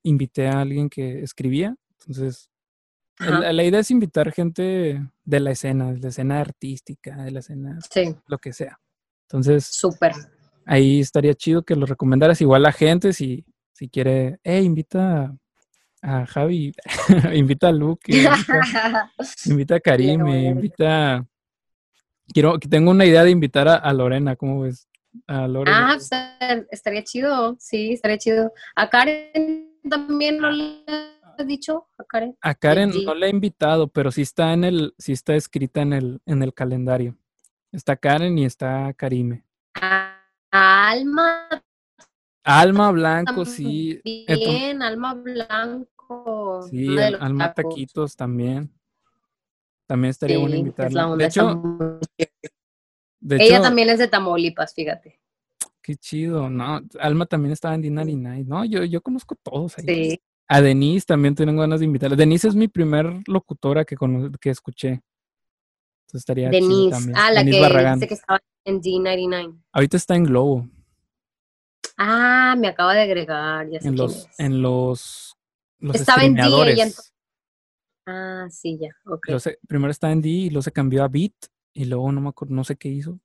[0.03, 2.50] invité a alguien que escribía, entonces
[3.21, 7.79] la, idea es invitar gente de la escena, de la escena artística, de la escena,
[8.27, 8.79] lo que sea.
[9.23, 10.13] Entonces, súper.
[10.65, 15.35] Ahí estaría chido que lo recomendaras igual a gente si, si quiere, eh, invita
[16.01, 16.73] a Javi,
[17.33, 18.11] invita a Luke,
[19.45, 21.25] invita, a Karim, invita...
[22.33, 24.87] Quiero, que tengo una idea de invitar a, Lorena, ¿cómo ves?
[25.27, 25.93] A Lorena.
[25.93, 28.53] Ah, pues, estaría chido, sí, estaría chido.
[28.75, 30.55] A Karen también has
[31.47, 32.37] dicho, a Karen.
[32.41, 35.93] A Karen no le he invitado, pero sí está en el, sí está escrita en
[35.93, 37.17] el, en el calendario.
[37.71, 39.45] Está Karen y está Karime.
[40.51, 41.47] Alma.
[42.43, 44.01] Alma Blanco, sí.
[44.03, 46.61] Bien, Alma Blanco.
[46.69, 48.73] Sí, Alma Taquitos también.
[49.85, 51.15] También estaría bueno invitarla.
[51.15, 51.99] De hecho,
[53.29, 55.19] ella también es de Tamaulipas, fíjate.
[55.81, 59.85] Qué chido, no, Alma también estaba en Dinari Night, no, yo, yo conozco todos ahí.
[59.85, 60.21] Sí.
[60.53, 62.17] A Denise también tengo ganas de invitarla.
[62.17, 63.95] Denise es mi primer locutora que,
[64.41, 64.89] que escuché.
[64.89, 69.61] Entonces estaría Denise, ah, la que dice que estaba en D99.
[69.71, 70.67] Ahorita está en Globo.
[71.95, 75.37] Ah, me acaba de agregar, ya sé en los, en los,
[75.79, 76.93] los Estaba en D
[78.05, 79.27] Ah, sí, ya, ok.
[79.69, 81.31] primero estaba en D y luego se cambió a Beat
[81.73, 83.21] y luego no me acuerdo, no sé qué hizo.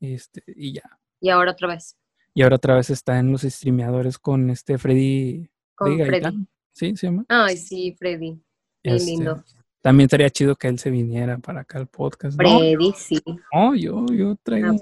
[0.00, 0.98] Este, y ya.
[1.20, 1.96] Y ahora otra vez.
[2.34, 5.48] Y ahora otra vez está en los streameadores con este Freddy.
[5.76, 6.48] Con Freddy.
[6.74, 7.24] Sí, se llama.
[7.28, 8.38] Ay, sí, Freddy.
[8.82, 9.42] Qué este, lindo.
[9.80, 12.36] También sería chido que él se viniera para acá al podcast.
[12.36, 13.22] Freddy, sí.
[13.52, 14.74] No, yo, yo traigo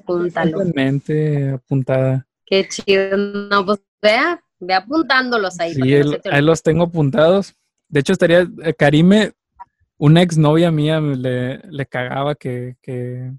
[0.75, 2.27] mente apuntada.
[2.47, 3.17] Qué chido.
[3.17, 5.75] No, pues vea, ve apuntándolos ahí.
[5.75, 5.83] Sí,
[6.31, 7.55] ahí los tengo apuntados.
[7.89, 9.33] De hecho, estaría, eh, Karime,
[9.99, 13.33] una exnovia mía le, le cagaba que, que,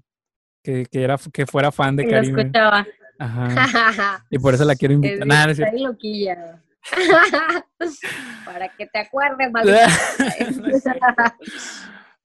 [0.62, 2.34] que, era, que fuera fan de Karime.
[2.34, 2.86] Lo escuchaba.
[3.18, 4.24] Ajá.
[4.30, 5.26] y por eso la quiero invitar.
[5.26, 6.62] Nada, es loquilla.
[8.44, 9.88] Para que te acuerdes, maldita.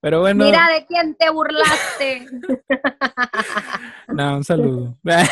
[0.02, 0.44] Pero bueno.
[0.44, 2.26] Mira de quién te burlaste.
[4.08, 4.98] No, un saludo.
[5.04, 5.28] ¿Para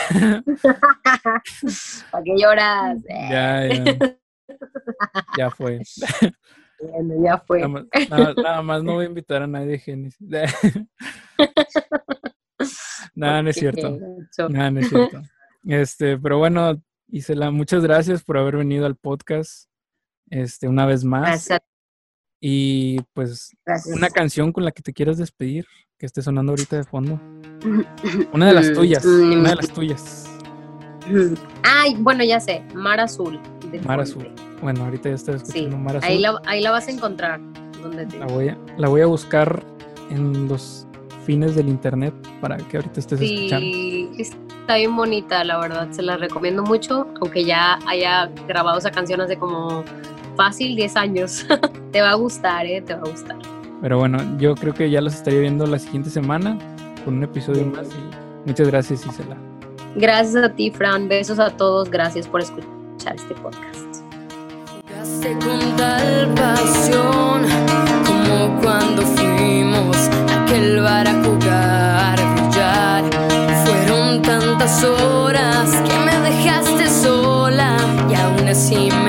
[2.24, 2.96] qué lloras?
[3.08, 3.84] Ya, ya.
[5.36, 5.80] Ya fue.
[6.80, 7.64] Bueno, ya fue.
[8.08, 10.28] Nada más, no voy a invitar a nadie de Génesis.
[13.16, 13.98] Nada, no es cierto.
[14.48, 15.22] Nada, no es cierto.
[15.66, 16.80] Este, pero bueno,
[17.10, 19.68] Isela, muchas gracias por haber venido al podcast
[20.30, 21.48] este, una vez más.
[22.40, 23.50] Y pues
[23.86, 25.66] una canción con la que te quieras despedir,
[25.98, 27.20] que esté sonando ahorita de fondo.
[28.32, 30.30] Una de las tuyas, una de las tuyas.
[31.64, 33.40] Ay, bueno, ya sé, Mar Azul.
[33.84, 34.32] Mar Azul.
[34.62, 36.08] Bueno, ahorita ya estoy escuchando Mar Azul.
[36.08, 37.40] Ahí la, ahí la vas a encontrar.
[37.40, 39.64] la, voy a, la voy a buscar
[40.10, 40.87] en los
[41.28, 46.16] fines del internet para que ahorita estés sí, Está bien bonita, la verdad, se la
[46.16, 49.84] recomiendo mucho, aunque ya haya grabado esa canción hace como
[50.36, 51.46] fácil 10 años.
[51.92, 52.80] te va a gustar, ¿eh?
[52.80, 53.36] Te va a gustar.
[53.82, 56.58] Pero bueno, yo creo que ya los estaría viendo la siguiente semana
[57.04, 59.36] con un episodio más y muchas gracias, Isela.
[59.96, 61.08] Gracias a ti, Fran.
[61.08, 61.90] Besos a todos.
[61.90, 64.02] Gracias por escuchar este podcast.
[65.22, 67.42] Con tal pasión
[68.06, 69.17] como cuando
[70.68, 73.04] volver a jugar billar.
[73.64, 77.76] Fueron tantas horas que me dejaste sola
[78.10, 79.07] y aún así me